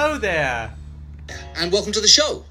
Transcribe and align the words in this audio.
hello 0.00 0.16
there. 0.16 0.72
And 1.56 1.72
welcome 1.72 1.90
to 1.90 2.00
the 2.00 2.06
show. 2.06 2.44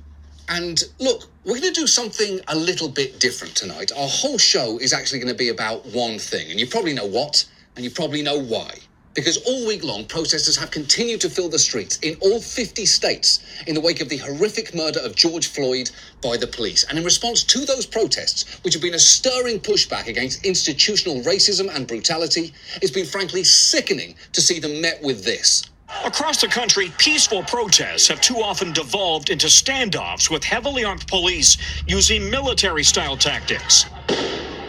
And 0.49 0.83
look, 0.99 1.29
we're 1.46 1.62
going 1.62 1.73
to 1.73 1.79
do 1.79 1.88
something 1.88 2.42
a 2.49 2.55
little 2.55 2.89
bit 2.89 3.21
different 3.21 3.55
tonight. 3.55 3.89
Our 3.96 4.10
whole 4.10 4.38
show 4.38 4.78
is 4.79 4.92
actually 4.92 5.20
going 5.20 5.31
to 5.31 5.38
be 5.38 5.47
about 5.47 5.86
one 5.86 6.19
thing, 6.19 6.51
and 6.51 6.60
you 6.60 6.68
probably 6.68 6.91
know 6.91 7.05
what, 7.05 7.46
and 7.78 7.86
you 7.86 7.91
probably 7.91 8.22
know 8.22 8.37
why. 8.37 8.73
Because 9.13 9.37
all 9.47 9.65
week 9.65 9.81
long, 9.81 10.04
protesters 10.04 10.58
have 10.58 10.72
continued 10.72 11.22
to 11.22 11.29
fill 11.29 11.47
the 11.47 11.58
streets 11.58 11.97
in 11.99 12.18
all 12.19 12.41
50 12.41 12.86
states 12.86 13.40
in 13.65 13.76
the 13.76 13.82
wake 13.82 14.01
of 14.01 14.09
the 14.09 14.18
horrific 14.18 14.76
murder 14.76 15.00
of 15.00 15.15
George 15.15 15.47
Floyd 15.47 15.90
by 16.22 16.36
the 16.36 16.48
police. 16.48 16.84
And 16.84 16.98
in 16.98 17.05
response 17.05 17.45
to 17.45 17.59
those 17.59 17.86
protests, 17.86 18.62
which 18.66 18.73
have 18.73 18.84
been 18.84 18.94
a 18.94 19.00
stirring 19.00 19.62
pushback 19.62 20.08
against 20.08 20.45
institutional 20.45 21.22
racism 21.22 21.73
and 21.73 21.88
brutality, 21.88 22.54
it's 22.82 22.91
been 22.91 23.05
frankly 23.05 23.45
sickening 23.45 24.16
to 24.34 24.41
see 24.41 24.59
them 24.59 24.82
met 24.82 25.02
with 25.02 25.23
this. 25.23 25.64
Across 26.05 26.41
the 26.41 26.48
country, 26.48 26.91
peaceful 26.98 27.44
protests 27.44 28.08
have 28.08 28.20
too 28.22 28.41
often 28.41 28.73
devolved 28.73 29.30
into 29.30 29.48
standoffs 29.48 30.30
with 30.30 30.44
heavily 30.44 30.84
armed 30.84 31.08
police 31.08 31.58
using 31.88 32.30
military 32.30 32.84
style 32.84 33.16
tactics. 33.16 33.86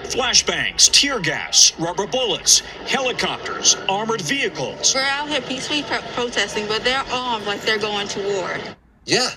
Flashbangs, 0.05 0.91
tear 0.91 1.21
gas, 1.21 1.73
rubber 1.79 2.07
bullets, 2.07 2.61
helicopters, 2.87 3.77
armored 3.89 4.23
vehicles. 4.23 4.95
We're 4.95 5.03
out 5.03 5.29
here 5.29 5.43
peacefully 5.43 5.83
pro- 5.83 6.01
protesting, 6.15 6.67
but 6.67 6.83
they're 6.83 7.05
armed 7.13 7.47
like 7.47 7.61
they're 7.63 7.79
going 7.79 8.09
to 8.09 8.21
war. 8.21 8.57
Yeah, 9.05 9.31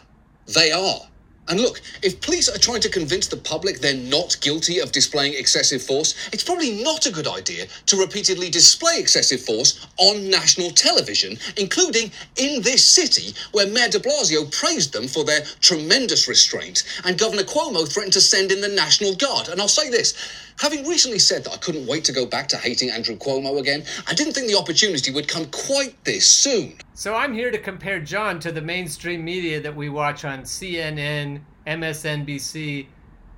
they 0.48 0.72
are. 0.72 1.02
And 1.48 1.60
look, 1.60 1.82
if 2.02 2.22
police 2.22 2.48
are 2.48 2.58
trying 2.58 2.82
to 2.82 2.90
convince 2.90 3.28
the 3.28 3.36
public 3.36 3.80
they're 3.80 3.94
not 3.96 4.38
guilty 4.42 4.80
of 4.80 4.92
displaying 4.92 5.34
excessive 5.34 5.82
force, 5.82 6.16
it's 6.32 6.44
probably 6.44 6.84
not 6.84 7.06
a 7.06 7.12
good 7.12 7.28
idea 7.28 7.66
to 7.88 7.98
repeatedly 7.98 8.50
display 8.50 9.00
excessive 9.00 9.42
force 9.42 9.88
on 9.98 10.30
national 10.30 10.72
television, 10.72 11.38
including 11.58 12.12
in 12.38 12.62
this 12.62 12.86
city, 12.86 13.34
where 13.52 13.68
Mayor 13.68 13.90
de 13.90 14.00
Blasio 14.00 14.50
praised 14.56 14.94
them 14.94 15.08
for 15.08 15.24
their 15.24 15.42
tremendous 15.60 16.28
restraint, 16.28 16.84
and 17.06 17.18
Governor 17.18 17.44
Cuomo 17.44 17.92
threatened 17.92 18.14
to 18.14 18.22
send 18.22 18.52
in 18.52 18.62
the 18.62 18.68
National 18.68 19.16
Guard. 19.16 19.50
And 19.50 19.60
I'll 19.60 19.68
say 19.68 19.90
this 19.90 20.14
having 20.62 20.88
recently 20.88 21.18
said 21.18 21.44
that 21.44 21.54
I 21.54 21.58
couldn't 21.58 21.88
wait 21.88 22.06
to 22.06 22.14
go 22.14 22.26
back 22.26 22.48
to 22.50 22.58
hating 22.58 22.92
Andrew 22.92 23.18
Cuomo 23.18 23.60
again, 23.60 23.84
I 24.08 24.14
didn't 24.14 24.34
think 24.34 24.48
the 24.48 24.58
opportunity 24.58 25.12
would 25.12 25.28
come 25.28 25.48
quite 25.48 26.02
this 26.04 26.30
soon. 26.30 26.76
So 26.94 27.16
I'm 27.16 27.34
here 27.34 27.50
to 27.50 27.58
compare 27.58 28.00
John 28.00 28.40
to 28.42 28.52
the 28.52 28.62
mainstream 28.62 29.26
media 29.26 29.60
that 29.60 29.76
we 29.76 29.90
watch 29.90 30.24
on 30.24 30.44
CNN, 30.44 31.42
MSNBC, 31.66 32.86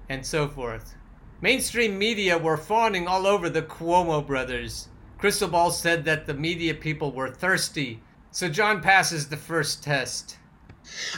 and 0.10 0.26
so 0.26 0.50
forth. 0.50 0.96
Mainstream 1.40 1.98
media 1.98 2.38
were 2.38 2.58
fawning 2.58 3.08
all 3.08 3.26
over 3.26 3.50
the 3.50 3.62
Cuomo 3.62 4.26
brothers. 4.26 4.90
Krystal 5.18 5.50
Ball 5.50 5.72
said 5.72 6.04
that 6.04 6.26
the 6.26 6.34
media 6.34 6.74
people 6.74 7.14
were 7.14 7.30
thirsty. 7.30 8.02
So 8.32 8.50
John 8.50 8.82
passes 8.82 9.30
the 9.30 9.38
first 9.38 9.82
test. 9.82 10.38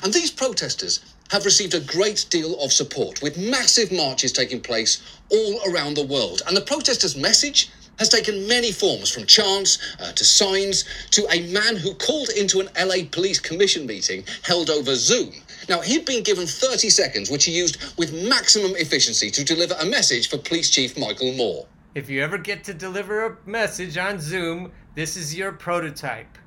And 0.03 0.13
these 0.13 0.29
protesters 0.29 1.14
have 1.31 1.45
received 1.45 1.73
a 1.73 1.79
great 1.79 2.25
deal 2.29 2.59
of 2.61 2.71
support, 2.71 3.21
with 3.21 3.37
massive 3.37 3.91
marches 3.91 4.31
taking 4.31 4.61
place 4.61 5.01
all 5.29 5.59
around 5.71 5.95
the 5.95 6.05
world. 6.05 6.41
And 6.47 6.55
the 6.55 6.61
protesters' 6.61 7.15
message 7.15 7.69
has 7.97 8.09
taken 8.09 8.47
many 8.47 8.71
forms, 8.71 9.09
from 9.09 9.25
chants 9.25 9.95
uh, 9.99 10.11
to 10.11 10.23
signs 10.23 10.85
to 11.11 11.25
a 11.31 11.51
man 11.51 11.77
who 11.77 11.93
called 11.95 12.29
into 12.29 12.59
an 12.59 12.69
LA 12.77 13.05
Police 13.09 13.39
Commission 13.39 13.85
meeting 13.85 14.23
held 14.43 14.69
over 14.69 14.95
Zoom. 14.95 15.31
Now, 15.69 15.81
he'd 15.81 16.05
been 16.05 16.23
given 16.23 16.45
30 16.45 16.89
seconds, 16.89 17.31
which 17.31 17.45
he 17.45 17.51
used 17.51 17.97
with 17.97 18.13
maximum 18.27 18.75
efficiency 18.75 19.31
to 19.31 19.43
deliver 19.43 19.75
a 19.79 19.85
message 19.85 20.29
for 20.29 20.37
Police 20.37 20.69
Chief 20.69 20.97
Michael 20.97 21.33
Moore. 21.33 21.65
If 21.95 22.09
you 22.09 22.21
ever 22.21 22.37
get 22.37 22.63
to 22.65 22.73
deliver 22.73 23.25
a 23.25 23.37
message 23.45 23.97
on 23.97 24.19
Zoom, 24.19 24.71
this 24.95 25.15
is 25.15 25.35
your 25.35 25.53
prototype. 25.53 26.37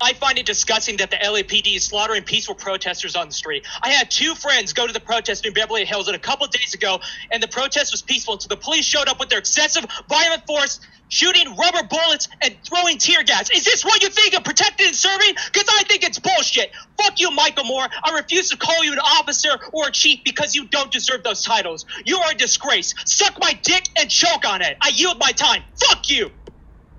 I 0.00 0.12
find 0.14 0.38
it 0.38 0.46
disgusting 0.46 0.98
that 0.98 1.10
the 1.10 1.16
LAPD 1.16 1.76
is 1.76 1.84
slaughtering 1.84 2.22
peaceful 2.22 2.54
protesters 2.54 3.16
on 3.16 3.28
the 3.28 3.34
street. 3.34 3.66
I 3.82 3.90
had 3.90 4.10
two 4.10 4.34
friends 4.34 4.72
go 4.72 4.86
to 4.86 4.92
the 4.92 5.00
protest 5.00 5.44
in 5.44 5.52
Beverly 5.52 5.84
Hills 5.84 6.08
a 6.08 6.18
couple 6.18 6.46
days 6.46 6.74
ago, 6.74 7.00
and 7.32 7.42
the 7.42 7.48
protest 7.48 7.92
was 7.92 8.02
peaceful 8.02 8.34
until 8.34 8.48
the 8.48 8.56
police 8.56 8.84
showed 8.84 9.08
up 9.08 9.18
with 9.18 9.28
their 9.28 9.38
excessive 9.38 9.84
violent 10.08 10.46
force, 10.46 10.80
shooting 11.08 11.56
rubber 11.56 11.86
bullets 11.88 12.28
and 12.42 12.56
throwing 12.68 12.98
tear 12.98 13.24
gas. 13.24 13.50
Is 13.50 13.64
this 13.64 13.84
what 13.84 14.02
you 14.02 14.10
think 14.10 14.34
of 14.34 14.44
protecting 14.44 14.86
and 14.86 14.96
serving? 14.96 15.34
Because 15.52 15.68
I 15.70 15.82
think 15.84 16.04
it's 16.04 16.18
bullshit. 16.18 16.70
Fuck 17.02 17.20
you, 17.20 17.30
Michael 17.30 17.64
Moore. 17.64 17.86
I 18.04 18.14
refuse 18.14 18.50
to 18.50 18.56
call 18.56 18.84
you 18.84 18.92
an 18.92 18.98
officer 18.98 19.50
or 19.72 19.88
a 19.88 19.92
chief 19.92 20.20
because 20.24 20.54
you 20.54 20.68
don't 20.68 20.92
deserve 20.92 21.22
those 21.22 21.42
titles. 21.42 21.86
You 22.04 22.18
are 22.18 22.32
a 22.32 22.34
disgrace. 22.34 22.94
Suck 23.06 23.38
my 23.40 23.58
dick 23.62 23.88
and 23.98 24.10
choke 24.10 24.46
on 24.46 24.62
it. 24.62 24.76
I 24.82 24.90
yield 24.94 25.18
my 25.18 25.32
time. 25.32 25.62
Fuck 25.88 26.10
you. 26.10 26.30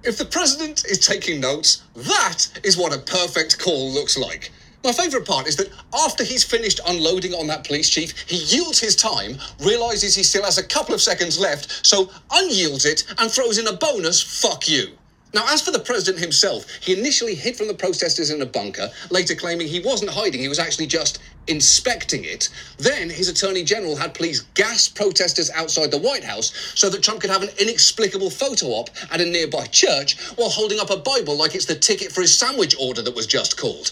If 0.02 0.18
the 0.18 0.26
president 0.26 0.86
is 0.86 1.06
taking 1.06 1.42
notes, 1.42 1.84
that 1.96 2.48
is 2.64 2.78
what 2.78 2.96
a 2.96 3.00
perfect 3.00 3.60
call 3.60 3.92
looks 3.92 4.18
like. 4.18 4.50
My 4.82 4.94
favourite 4.94 5.28
part 5.28 5.46
is 5.46 5.58
that 5.58 5.72
after 5.94 6.24
he's 6.24 6.42
finished 6.42 6.80
unloading 6.88 7.34
on 7.34 7.48
that 7.48 7.66
police 7.66 7.90
chief, 7.90 8.18
he 8.28 8.38
yields 8.38 8.80
his 8.80 8.96
time, 8.96 9.38
realises 9.60 10.16
he 10.16 10.24
still 10.24 10.46
has 10.46 10.58
a 10.58 10.64
couple 10.64 10.96
of 10.96 11.02
seconds 11.02 11.38
left, 11.38 11.86
so 11.86 12.06
unyields 12.30 12.86
it 12.86 13.04
and 13.18 13.30
throws 13.30 13.58
in 13.58 13.68
a 13.68 13.74
bonus 13.74 14.22
fuck 14.22 14.70
you. 14.70 14.99
Now, 15.32 15.46
as 15.48 15.62
for 15.62 15.70
the 15.70 15.80
president 15.80 16.24
himself, 16.24 16.66
he 16.82 16.98
initially 16.98 17.36
hid 17.36 17.56
from 17.56 17.68
the 17.68 17.74
protesters 17.76 18.32
in 18.32 18.42
a 18.42 18.48
bunker, 18.48 18.90
later 19.12 19.36
claiming 19.36 19.68
he 19.68 19.80
wasn't 19.80 20.10
hiding, 20.10 20.42
he 20.42 20.48
was 20.48 20.58
actually 20.58 20.88
just 20.88 21.20
inspecting 21.46 22.24
it. 22.24 22.50
Then 22.78 23.12
his 23.12 23.30
attorney 23.30 23.64
general 23.64 23.96
had 23.96 24.16
police 24.16 24.42
gas 24.56 24.90
protesters 24.90 25.52
outside 25.52 25.92
the 25.92 26.00
White 26.00 26.24
House 26.24 26.74
so 26.74 26.90
that 26.90 27.04
Trump 27.04 27.22
could 27.22 27.30
have 27.30 27.44
an 27.44 27.50
inexplicable 27.60 28.32
photo 28.32 28.68
op 28.68 28.90
at 29.12 29.22
a 29.22 29.26
nearby 29.26 29.66
church 29.68 30.20
while 30.36 30.50
holding 30.50 30.80
up 30.80 30.90
a 30.90 30.98
Bible 30.98 31.38
like 31.38 31.54
it's 31.54 31.66
the 31.66 31.76
ticket 31.76 32.12
for 32.12 32.22
his 32.22 32.38
sandwich 32.38 32.76
order 32.80 33.04
that 33.04 33.16
was 33.16 33.28
just 33.28 33.56
called. 33.56 33.92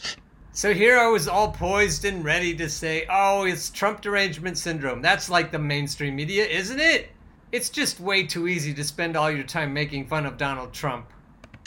So 0.54 0.74
here 0.74 0.98
I 0.98 1.08
was 1.08 1.28
all 1.28 1.52
poised 1.52 2.04
and 2.06 2.26
ready 2.26 2.56
to 2.56 2.68
say, 2.68 3.06
oh, 3.12 3.44
it's 3.44 3.70
Trump 3.70 4.02
derangement 4.02 4.58
syndrome. 4.58 5.04
That's 5.04 5.30
like 5.30 5.52
the 5.52 5.60
mainstream 5.60 6.16
media, 6.16 6.48
isn't 6.48 6.80
it? 6.80 7.10
It's 7.52 7.70
just 7.70 8.00
way 8.00 8.24
too 8.24 8.48
easy 8.48 8.74
to 8.74 8.84
spend 8.84 9.16
all 9.16 9.30
your 9.30 9.44
time 9.44 9.72
making 9.72 10.08
fun 10.08 10.26
of 10.26 10.38
Donald 10.38 10.74
Trump. 10.74 11.06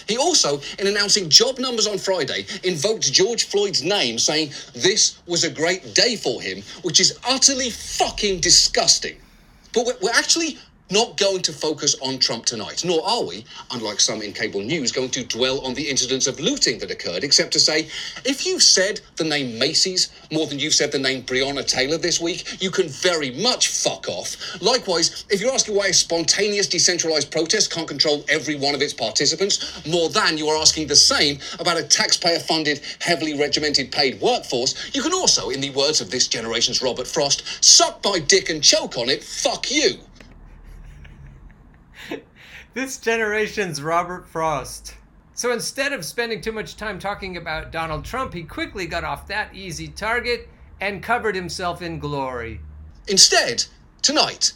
He 0.09 0.17
also, 0.17 0.61
in 0.79 0.87
announcing 0.87 1.29
job 1.29 1.59
numbers 1.59 1.87
on 1.87 1.99
Friday, 1.99 2.47
invoked 2.65 3.13
George 3.13 3.45
Floyd's 3.45 3.83
name, 3.83 4.19
saying 4.19 4.53
this 4.75 5.19
was 5.27 5.45
a 5.45 5.51
great 5.51 5.95
day 5.95 6.17
for 6.17 6.41
him, 6.41 6.63
which 6.83 7.01
is 7.01 7.19
utterly 7.27 7.71
fucking 7.71 8.41
disgusting. 8.41 9.17
But 9.73 9.87
we're, 10.03 10.11
actually 10.11 10.59
not 10.91 11.17
going 11.17 11.43
to 11.43 11.53
focus 11.53 11.97
on 12.01 12.19
Trump 12.19 12.47
tonight, 12.47 12.85
nor 12.85 13.07
are 13.07 13.25
we, 13.25 13.45
unlike 13.71 14.01
some 14.01 14.23
in 14.23 14.33
cable 14.33 14.61
news, 14.61 14.93
going 14.93 15.11
to 15.11 15.25
dwell 15.25 15.61
on 15.61 15.75
the 15.75 15.89
incidents 15.89 16.27
of 16.27 16.41
looting 16.41 16.79
that 16.79 16.91
occurred, 16.91 17.25
except 17.25 17.53
to 17.53 17.61
say, 17.61 17.89
if 18.25 18.47
you've 18.47 18.63
said 18.63 19.01
the 19.17 19.25
name 19.25 19.59
Macy's 19.59 20.11
more 20.33 20.47
than 20.47 20.59
you've 20.59 20.75
said 20.75 20.93
the 20.93 20.99
name 20.99 21.23
Breonna 21.23 21.67
Taylor 21.67 21.97
this 21.97 22.21
week, 22.21 22.61
you 22.63 22.71
can 22.71 22.89
very 22.89 23.31
much 23.31 23.69
fuck 23.69 24.09
off. 24.09 24.61
Likewise, 24.61 25.25
if 25.31 25.41
you're 25.41 25.53
asking 25.53 25.77
why 25.77 25.87
a 25.87 25.93
spontaneous 25.93 26.69
decentralized 26.69 27.31
protest 27.31 27.73
can't 27.73 27.89
control 27.89 28.25
every 28.29 28.57
one 28.57 28.75
of 28.75 28.83
its 28.83 28.93
participants, 28.93 29.87
more 29.87 30.09
than 30.09 30.39
you 30.39 30.49
are 30.49 30.61
asking 30.61 30.87
the 30.87 30.97
same 30.97 31.39
about 31.59 31.79
a 31.79 31.83
taxpayer 31.83 32.39
funded, 32.41 32.81
heavily 33.01 33.39
regimented 33.39 33.93
paid 33.93 34.21
workforce, 34.21 34.95
you 34.95 35.03
can 35.03 35.13
also, 35.13 35.51
in 35.51 35.61
the 35.61 35.71
words 35.71 36.01
of 36.01 36.11
this 36.11 36.29
generation's 36.29 36.83
Robert 36.83 37.07
Frost, 37.07 37.43
suck 37.65 38.05
my 38.05 38.19
dick 38.19 38.51
and 38.51 38.63
choke 38.63 38.97
on 38.97 39.09
it, 39.09 39.23
fuck 39.23 39.71
you. 39.71 39.99
This 42.73 42.99
generation's 42.99 43.83
Robert 43.83 44.29
Frost. 44.29 44.95
So 45.35 45.51
instead 45.53 45.93
of 45.93 46.05
spending 46.05 46.41
too 46.41 46.53
much 46.53 46.77
time 46.77 47.01
talking 47.01 47.37
about 47.37 47.73
Donald 47.73 48.05
Trump, 48.05 48.33
he 48.33 48.45
quickly 48.45 48.87
got 48.87 49.03
off 49.03 49.27
that 49.27 49.53
easy 49.53 49.89
target 49.89 50.49
and 50.81 51.03
covered 51.03 51.35
himself 51.35 51.83
in 51.83 51.99
glory. 51.99 52.61
Instead, 53.09 53.65
tonight, 54.03 54.53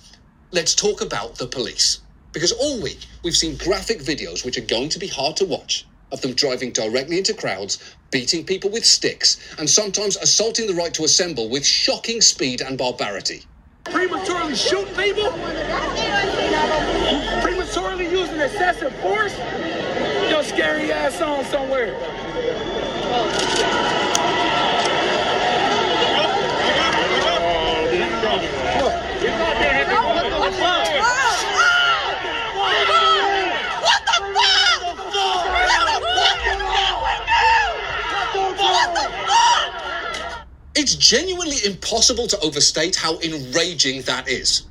let's 0.52 0.76
talk 0.76 1.00
about 1.00 1.38
the 1.38 1.46
police. 1.48 2.02
Because 2.32 2.52
all 2.52 2.80
week 2.80 3.04
we've 3.24 3.36
seen 3.36 3.56
graphic 3.56 3.98
videos 3.98 4.44
which 4.44 4.58
are 4.58 4.66
going 4.66 4.90
to 4.90 5.00
be 5.00 5.08
hard 5.08 5.36
to 5.38 5.44
watch 5.44 5.84
of 6.12 6.20
them 6.20 6.34
driving 6.34 6.70
directly 6.70 7.18
into 7.18 7.34
crowds, 7.34 7.96
beating 8.12 8.44
people 8.44 8.70
with 8.70 8.84
sticks, 8.84 9.56
and 9.58 9.68
sometimes 9.68 10.16
assaulting 10.18 10.68
the 10.68 10.74
right 10.74 10.94
to 10.94 11.02
assemble 11.02 11.48
with 11.48 11.66
shocking 11.66 12.20
speed 12.20 12.60
and 12.60 12.78
barbarity. 12.78 13.42
prematurely 13.84 14.54
shoot 14.54 14.86
people, 14.96 15.32
prematurely 15.32 16.44
using 16.44 17.43
excessive 18.44 18.94
force, 18.96 19.38
your 20.28 20.42
scary 20.42 20.92
ass 20.92 21.20
on 21.22 21.44
somewhere. 21.46 21.94
It's 40.76 40.96
genuinely 40.96 41.64
impossible 41.64 42.26
to 42.26 42.38
overstate 42.40 42.94
how 42.94 43.18
enraging 43.20 44.02
that 44.02 44.28
is. 44.28 44.64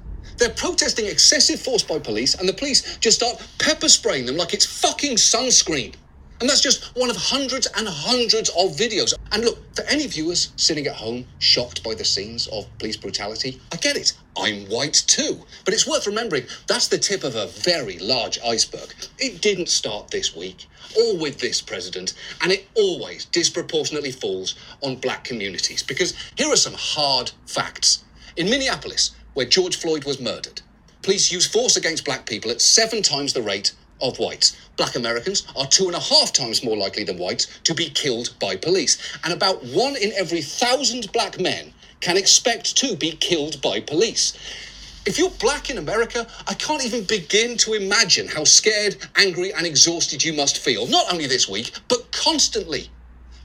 They're 0.44 0.51
protesting 0.51 1.06
excessive 1.06 1.62
force 1.62 1.84
by 1.84 2.00
police, 2.00 2.36
and 2.36 2.50
the 2.50 2.51
police 2.51 2.98
just 2.98 3.16
start 3.16 3.42
pepper 3.60 3.88
spraying 3.88 4.25
them 4.25 4.36
like 4.36 4.54
it's 4.54 4.66
fucking 4.66 5.16
sunscreen. 5.16 5.95
And 6.42 6.50
that's 6.50 6.60
just 6.60 6.94
one 6.98 7.10
of 7.10 7.16
hundreds 7.16 7.66
and 7.78 7.88
hundreds 7.88 8.50
of 8.50 8.75
videos. 8.75 9.13
And 9.31 9.45
look, 9.45 9.60
for 9.74 9.84
any 9.84 10.06
viewers 10.06 10.51
sitting 10.57 10.86
at 10.86 10.95
home 10.95 11.25
shocked 11.40 11.81
by 11.81 11.95
the 11.95 12.04
scenes 12.04 12.48
of 12.48 12.68
police 12.78 12.98
brutality, 12.98 13.62
I 13.72 13.78
get 13.78 13.95
it. 13.95 14.12
I'm 14.36 14.66
white 14.66 15.06
too. 15.07 15.40
But 15.63 15.74
it's 15.74 15.88
worth 15.88 16.07
remembering 16.07 16.44
that's 16.68 16.90
the 16.90 16.98
tip 16.98 17.24
of 17.24 17.36
a 17.38 17.48
very 17.48 17.98
large 18.00 18.38
iceberg. 18.45 18.94
It 19.19 19.42
didn't 19.42 19.69
start 19.69 20.12
this 20.12 20.36
week 20.36 20.68
or 21.00 21.18
with 21.18 21.40
this 21.40 21.62
president, 21.62 22.16
and 22.42 22.51
it 22.51 22.68
always 22.75 23.24
disproportionately 23.24 24.12
falls 24.12 24.56
on 24.81 24.98
black 24.98 25.24
communities. 25.24 25.84
Because 25.84 26.13
here 26.36 26.51
are 26.51 26.57
some 26.57 26.75
hard 26.75 27.31
facts. 27.45 28.04
In 28.36 28.50
Minneapolis, 28.50 29.12
where 29.33 29.45
George 29.45 29.75
Floyd 29.75 30.03
was 30.03 30.19
murdered, 30.19 30.62
police 31.01 31.31
use 31.31 31.47
force 31.47 31.75
against 31.75 32.06
black 32.06 32.25
people 32.25 32.51
at 32.51 32.62
seven 32.62 33.01
times 33.01 33.33
the 33.33 33.41
rate 33.41 33.74
of 34.01 34.19
whites. 34.19 34.56
Black 34.77 34.95
Americans 34.95 35.47
are 35.56 35.68
two 35.68 35.88
and 35.88 35.95
a 35.95 36.00
half 36.00 36.33
times 36.33 36.63
more 36.63 36.77
likely 36.77 37.03
than 37.03 37.18
whites 37.18 37.47
to 37.63 37.74
be 37.74 37.89
killed 37.89 38.33
by 38.39 38.56
police. 38.56 38.97
And 39.24 39.33
about 39.33 39.63
one 39.65 39.95
in 39.95 40.12
every 40.13 40.41
thousand 40.41 41.12
black 41.12 41.39
men 41.39 41.74
can 42.01 42.18
expect 42.18 42.75
to 42.77 42.95
be 42.95 43.12
killed 43.12 43.62
by 43.62 43.80
police. 43.80 44.33
If 45.06 45.18
you're 45.18 45.30
black 45.31 45.69
in 45.69 45.77
America, 45.77 46.27
I 46.47 46.53
can't 46.53 46.85
even 46.85 47.03
begin 47.03 47.57
to 47.57 47.74
imagine 47.74 48.27
how 48.27 48.45
scared, 48.45 48.95
angry, 49.15 49.53
and 49.53 49.65
exhausted 49.65 50.24
you 50.24 50.33
must 50.33 50.57
feel, 50.57 50.88
not 50.88 51.12
only 51.12 51.27
this 51.27 51.47
week, 51.50 51.71
but 51.88 52.12
constantly. 52.12 52.89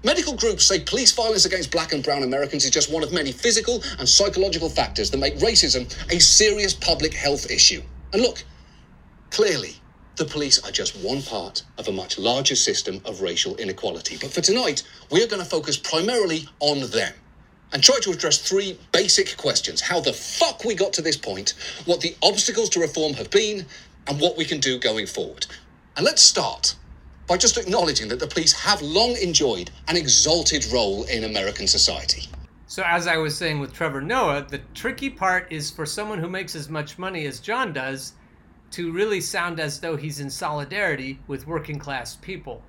Medical 0.04 0.36
groups 0.36 0.64
say 0.64 0.78
police 0.78 1.10
violence 1.10 1.44
against 1.44 1.72
black 1.72 1.92
and 1.92 2.04
brown 2.04 2.22
Americans 2.22 2.64
is 2.64 2.70
just 2.70 2.92
one 2.92 3.02
of 3.02 3.12
many 3.12 3.32
physical 3.32 3.82
and 3.98 4.08
psychological 4.08 4.68
factors 4.68 5.10
that 5.10 5.18
make 5.18 5.36
racism 5.38 5.92
a 6.12 6.20
serious 6.20 6.72
public 6.72 7.12
health 7.12 7.50
issue. 7.50 7.82
And 8.12 8.22
look, 8.22 8.44
clearly, 9.30 9.74
the 10.14 10.24
police 10.24 10.64
are 10.64 10.70
just 10.70 10.94
one 11.04 11.22
part 11.22 11.64
of 11.78 11.88
a 11.88 11.92
much 11.92 12.16
larger 12.16 12.54
system 12.54 13.00
of 13.04 13.22
racial 13.22 13.56
inequality. 13.56 14.16
But 14.20 14.30
for 14.32 14.40
tonight, 14.40 14.84
we 15.10 15.22
are 15.24 15.26
going 15.26 15.42
to 15.42 15.48
focus 15.48 15.76
primarily 15.76 16.48
on 16.60 16.88
them 16.90 17.12
and 17.72 17.82
try 17.82 17.98
to 18.02 18.12
address 18.12 18.38
three 18.38 18.78
basic 18.92 19.36
questions 19.36 19.80
how 19.80 19.98
the 19.98 20.12
fuck 20.12 20.64
we 20.64 20.76
got 20.76 20.92
to 20.92 21.02
this 21.02 21.16
point, 21.16 21.54
what 21.86 22.00
the 22.00 22.14
obstacles 22.22 22.68
to 22.70 22.80
reform 22.80 23.14
have 23.14 23.30
been, 23.30 23.66
and 24.06 24.20
what 24.20 24.36
we 24.36 24.44
can 24.44 24.60
do 24.60 24.78
going 24.78 25.06
forward. 25.06 25.46
And 25.96 26.04
let's 26.04 26.22
start 26.22 26.76
by 27.28 27.36
just 27.36 27.58
acknowledging 27.58 28.08
that 28.08 28.18
the 28.18 28.26
police 28.26 28.52
have 28.54 28.80
long 28.82 29.14
enjoyed 29.18 29.70
an 29.86 29.96
exalted 29.96 30.66
role 30.72 31.04
in 31.04 31.24
American 31.24 31.68
society. 31.68 32.22
So, 32.66 32.82
as 32.84 33.06
I 33.06 33.18
was 33.18 33.36
saying 33.36 33.60
with 33.60 33.72
Trevor 33.72 34.00
Noah, 34.00 34.46
the 34.48 34.60
tricky 34.74 35.10
part 35.10 35.46
is 35.50 35.70
for 35.70 35.86
someone 35.86 36.18
who 36.18 36.28
makes 36.28 36.54
as 36.54 36.68
much 36.68 36.98
money 36.98 37.26
as 37.26 37.40
John 37.40 37.72
does 37.72 38.14
to 38.72 38.92
really 38.92 39.20
sound 39.20 39.60
as 39.60 39.80
though 39.80 39.96
he's 39.96 40.20
in 40.20 40.30
solidarity 40.30 41.18
with 41.26 41.46
working 41.46 41.78
class 41.78 42.16
people. 42.16 42.62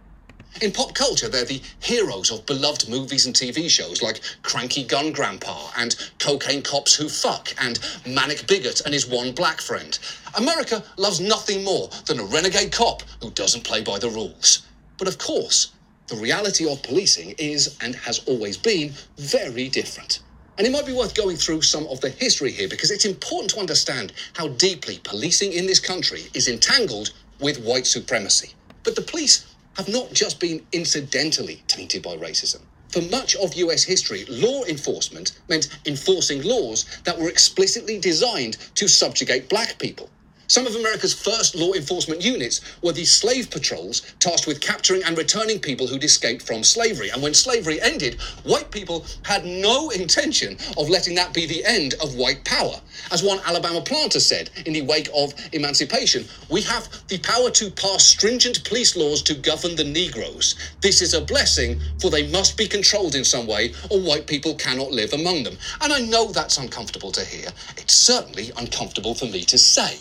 In 0.61 0.73
pop 0.73 0.93
culture, 0.93 1.29
they're 1.29 1.45
the 1.45 1.61
heroes 1.79 2.31
of 2.31 2.45
beloved 2.45 2.89
movies 2.89 3.25
and 3.25 3.33
TV 3.33 3.69
shows 3.69 4.01
like 4.01 4.19
Cranky 4.41 4.83
Gun 4.83 5.13
Grandpa 5.13 5.71
and 5.77 5.95
Cocaine 6.19 6.61
Cops 6.61 6.95
Who 6.95 7.07
Fuck 7.07 7.53
and 7.61 7.79
Manic 8.05 8.45
Bigot 8.45 8.81
and 8.81 8.93
his 8.93 9.07
one 9.07 9.31
black 9.31 9.61
friend. 9.61 9.97
America 10.37 10.83
loves 10.97 11.21
nothing 11.21 11.63
more 11.63 11.89
than 12.07 12.19
a 12.19 12.25
renegade 12.25 12.73
cop 12.73 13.03
who 13.21 13.31
doesn't 13.31 13.63
play 13.63 13.81
by 13.81 13.99
the 13.99 14.09
rules. 14.09 14.67
But 14.97 15.07
of 15.07 15.17
course, 15.17 15.71
the 16.07 16.17
reality 16.17 16.69
of 16.69 16.83
policing 16.83 17.35
is 17.37 17.77
and 17.79 17.95
has 17.95 18.19
always 18.25 18.57
been 18.57 18.93
very 19.17 19.69
different. 19.69 20.19
And 20.57 20.67
it 20.67 20.71
might 20.71 20.85
be 20.85 20.93
worth 20.93 21.15
going 21.15 21.37
through 21.37 21.61
some 21.61 21.87
of 21.87 22.01
the 22.01 22.09
history 22.09 22.51
here 22.51 22.67
because 22.67 22.91
it's 22.91 23.05
important 23.05 23.51
to 23.51 23.61
understand 23.61 24.11
how 24.33 24.49
deeply 24.49 24.99
policing 25.05 25.53
in 25.53 25.67
this 25.67 25.79
country 25.79 26.23
is 26.33 26.49
entangled 26.49 27.11
with 27.39 27.63
white 27.63 27.87
supremacy. 27.87 28.55
But 28.83 28.95
the 28.95 29.01
police 29.01 29.45
have 29.79 29.87
not 29.87 30.11
just 30.11 30.41
been 30.41 30.61
incidentally 30.73 31.63
tainted 31.67 32.03
by 32.03 32.13
racism. 32.17 32.59
For 32.89 33.01
much 33.03 33.37
of 33.37 33.53
US 33.53 33.81
history, 33.81 34.25
law 34.27 34.65
enforcement 34.65 35.39
meant 35.47 35.69
enforcing 35.85 36.43
laws 36.43 36.85
that 37.05 37.17
were 37.17 37.29
explicitly 37.29 37.97
designed 37.97 38.57
to 38.75 38.89
subjugate 38.89 39.47
black 39.47 39.79
people. 39.79 40.09
Some 40.49 40.65
of 40.65 40.75
America's 40.75 41.13
first 41.13 41.53
law 41.53 41.73
enforcement 41.73 42.23
units 42.23 42.61
were 42.81 42.91
the 42.91 43.05
slave 43.05 43.51
patrols 43.51 44.01
tasked 44.19 44.47
with 44.47 44.59
capturing 44.59 45.03
and 45.03 45.15
returning 45.15 45.59
people 45.59 45.85
who'd 45.85 46.03
escaped 46.03 46.41
from 46.41 46.63
slavery. 46.63 47.09
And 47.09 47.21
when 47.21 47.35
slavery 47.35 47.79
ended, 47.79 48.19
white 48.43 48.71
people 48.71 49.05
had 49.21 49.45
no 49.45 49.91
intention 49.91 50.57
of 50.75 50.89
letting 50.89 51.13
that 51.15 51.35
be 51.35 51.45
the 51.45 51.63
end 51.65 51.93
of 52.01 52.15
white 52.15 52.43
power. 52.45 52.81
As 53.11 53.21
one 53.21 53.39
Alabama 53.45 53.81
planter 53.81 54.19
said 54.19 54.49
in 54.65 54.73
the 54.73 54.81
wake 54.81 55.07
of 55.15 55.35
emancipation, 55.53 56.25
we 56.49 56.63
have 56.63 56.89
the 57.09 57.19
power 57.19 57.51
to 57.51 57.69
pass 57.69 58.03
stringent 58.03 58.63
police 58.63 58.95
laws 58.95 59.21
to 59.21 59.35
govern 59.35 59.75
the 59.75 59.83
Negroes. 59.83 60.55
This 60.81 61.03
is 61.03 61.13
a 61.13 61.21
blessing, 61.21 61.79
for 62.01 62.09
they 62.09 62.27
must 62.31 62.57
be 62.57 62.67
controlled 62.67 63.13
in 63.13 63.23
some 63.23 63.45
way, 63.45 63.75
or 63.91 63.99
white 63.99 64.25
people 64.25 64.55
cannot 64.55 64.89
live 64.89 65.13
among 65.13 65.43
them. 65.43 65.59
And 65.81 65.93
I 65.93 65.99
know 65.99 66.31
that's 66.31 66.57
uncomfortable 66.57 67.11
to 67.11 67.23
hear. 67.23 67.49
It's 67.77 67.93
certainly 67.93 68.51
uncomfortable 68.57 69.13
for 69.13 69.25
me 69.25 69.43
to 69.43 69.57
say. 69.59 69.99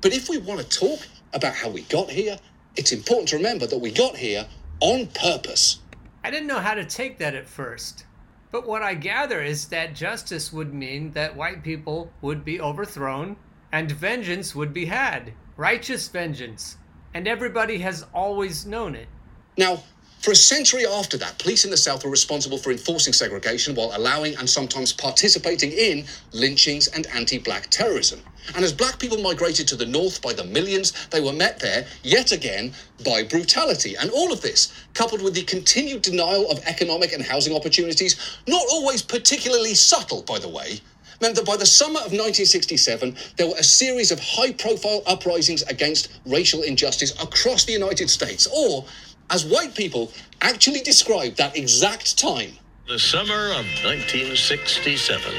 But 0.00 0.12
if 0.12 0.28
we 0.28 0.38
want 0.38 0.60
to 0.60 0.78
talk 0.78 1.00
about 1.32 1.54
how 1.54 1.68
we 1.70 1.82
got 1.82 2.10
here, 2.10 2.38
it's 2.76 2.92
important 2.92 3.28
to 3.28 3.36
remember 3.36 3.66
that 3.66 3.78
we 3.78 3.90
got 3.90 4.16
here 4.16 4.46
on 4.80 5.08
purpose. 5.08 5.80
I 6.22 6.30
didn't 6.30 6.46
know 6.46 6.60
how 6.60 6.74
to 6.74 6.84
take 6.84 7.18
that 7.18 7.34
at 7.34 7.48
first. 7.48 8.04
But 8.50 8.66
what 8.66 8.82
I 8.82 8.94
gather 8.94 9.42
is 9.42 9.66
that 9.68 9.94
justice 9.94 10.52
would 10.52 10.72
mean 10.72 11.10
that 11.12 11.36
white 11.36 11.62
people 11.62 12.12
would 12.22 12.44
be 12.44 12.60
overthrown 12.60 13.36
and 13.72 13.90
vengeance 13.90 14.54
would 14.54 14.72
be 14.72 14.86
had. 14.86 15.32
Righteous 15.56 16.08
vengeance. 16.08 16.76
And 17.12 17.26
everybody 17.26 17.78
has 17.78 18.06
always 18.14 18.64
known 18.64 18.94
it. 18.94 19.08
Now, 19.56 19.82
for 20.20 20.32
a 20.32 20.36
century 20.36 20.84
after 20.84 21.16
that, 21.18 21.38
police 21.38 21.64
in 21.64 21.70
the 21.70 21.76
South 21.76 22.04
were 22.04 22.10
responsible 22.10 22.58
for 22.58 22.72
enforcing 22.72 23.12
segregation 23.12 23.74
while 23.74 23.92
allowing 23.94 24.36
and 24.36 24.50
sometimes 24.50 24.92
participating 24.92 25.70
in 25.70 26.04
lynchings 26.32 26.88
and 26.88 27.06
anti 27.14 27.38
black 27.38 27.68
terrorism. 27.70 28.20
And 28.56 28.64
as 28.64 28.72
black 28.72 28.98
people 28.98 29.18
migrated 29.18 29.68
to 29.68 29.76
the 29.76 29.86
North 29.86 30.20
by 30.20 30.32
the 30.32 30.44
millions, 30.44 30.92
they 31.10 31.20
were 31.20 31.32
met 31.32 31.60
there, 31.60 31.86
yet 32.02 32.32
again, 32.32 32.72
by 33.04 33.22
brutality. 33.22 33.94
And 33.94 34.10
all 34.10 34.32
of 34.32 34.40
this, 34.40 34.72
coupled 34.94 35.22
with 35.22 35.34
the 35.34 35.42
continued 35.42 36.02
denial 36.02 36.50
of 36.50 36.64
economic 36.66 37.12
and 37.12 37.22
housing 37.22 37.54
opportunities, 37.54 38.16
not 38.48 38.64
always 38.70 39.02
particularly 39.02 39.74
subtle, 39.74 40.22
by 40.22 40.38
the 40.38 40.48
way, 40.48 40.80
meant 41.20 41.36
that 41.36 41.46
by 41.46 41.56
the 41.56 41.66
summer 41.66 41.98
of 42.00 42.12
1967, 42.12 43.16
there 43.36 43.48
were 43.48 43.56
a 43.58 43.64
series 43.64 44.10
of 44.10 44.20
high 44.20 44.52
profile 44.52 45.02
uprisings 45.06 45.62
against 45.62 46.08
racial 46.26 46.62
injustice 46.62 47.12
across 47.22 47.64
the 47.64 47.72
United 47.72 48.08
States, 48.08 48.46
or 48.46 48.84
as 49.30 49.44
white 49.44 49.74
people 49.74 50.12
actually 50.40 50.80
described 50.80 51.36
that 51.36 51.56
exact 51.56 52.18
time. 52.18 52.52
The 52.86 52.98
summer 52.98 53.50
of 53.50 53.66
1967. 53.84 55.32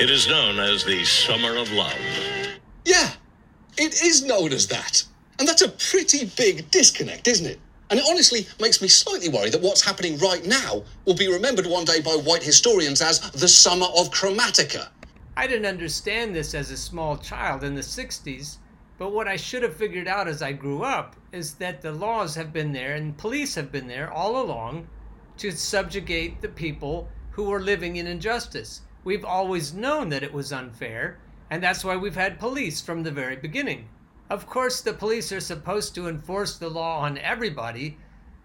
It 0.00 0.10
is 0.10 0.28
known 0.28 0.58
as 0.58 0.84
the 0.84 1.04
Summer 1.04 1.56
of 1.56 1.70
Love. 1.72 1.94
Yeah, 2.84 3.10
it 3.78 4.02
is 4.02 4.24
known 4.24 4.52
as 4.52 4.66
that. 4.68 5.04
And 5.38 5.48
that's 5.48 5.62
a 5.62 5.68
pretty 5.68 6.26
big 6.36 6.70
disconnect, 6.70 7.28
isn't 7.28 7.46
it? 7.46 7.58
And 7.90 8.00
it 8.00 8.06
honestly 8.08 8.46
makes 8.60 8.82
me 8.82 8.88
slightly 8.88 9.28
worried 9.28 9.52
that 9.52 9.62
what's 9.62 9.84
happening 9.84 10.18
right 10.18 10.44
now 10.44 10.82
will 11.04 11.14
be 11.14 11.32
remembered 11.32 11.66
one 11.66 11.84
day 11.84 12.00
by 12.00 12.12
white 12.12 12.42
historians 12.42 13.00
as 13.00 13.20
the 13.32 13.48
Summer 13.48 13.86
of 13.96 14.10
Chromatica. 14.10 14.88
I 15.36 15.46
didn't 15.46 15.66
understand 15.66 16.34
this 16.34 16.54
as 16.54 16.70
a 16.70 16.76
small 16.76 17.16
child 17.16 17.64
in 17.64 17.74
the 17.74 17.80
60s, 17.80 18.56
but 18.96 19.12
what 19.12 19.26
I 19.26 19.36
should 19.36 19.62
have 19.62 19.74
figured 19.74 20.06
out 20.06 20.28
as 20.28 20.40
I 20.40 20.52
grew 20.52 20.82
up 20.82 21.16
is 21.32 21.54
that 21.54 21.82
the 21.82 21.92
laws 21.92 22.34
have 22.36 22.52
been 22.52 22.72
there 22.72 22.94
and 22.94 23.16
police 23.16 23.54
have 23.56 23.72
been 23.72 23.88
there 23.88 24.12
all 24.12 24.40
along 24.40 24.86
to 25.38 25.50
subjugate 25.50 26.40
the 26.40 26.48
people 26.48 27.08
who 27.32 27.52
are 27.52 27.60
living 27.60 27.96
in 27.96 28.06
injustice. 28.06 28.82
We've 29.02 29.24
always 29.24 29.74
known 29.74 30.08
that 30.10 30.22
it 30.22 30.32
was 30.32 30.52
unfair, 30.52 31.18
and 31.50 31.62
that's 31.62 31.84
why 31.84 31.96
we've 31.96 32.14
had 32.14 32.38
police 32.38 32.80
from 32.80 33.02
the 33.02 33.10
very 33.10 33.36
beginning. 33.36 33.88
Of 34.30 34.46
course, 34.46 34.80
the 34.80 34.94
police 34.94 35.32
are 35.32 35.40
supposed 35.40 35.94
to 35.96 36.08
enforce 36.08 36.56
the 36.56 36.70
law 36.70 37.00
on 37.00 37.18
everybody, 37.18 37.98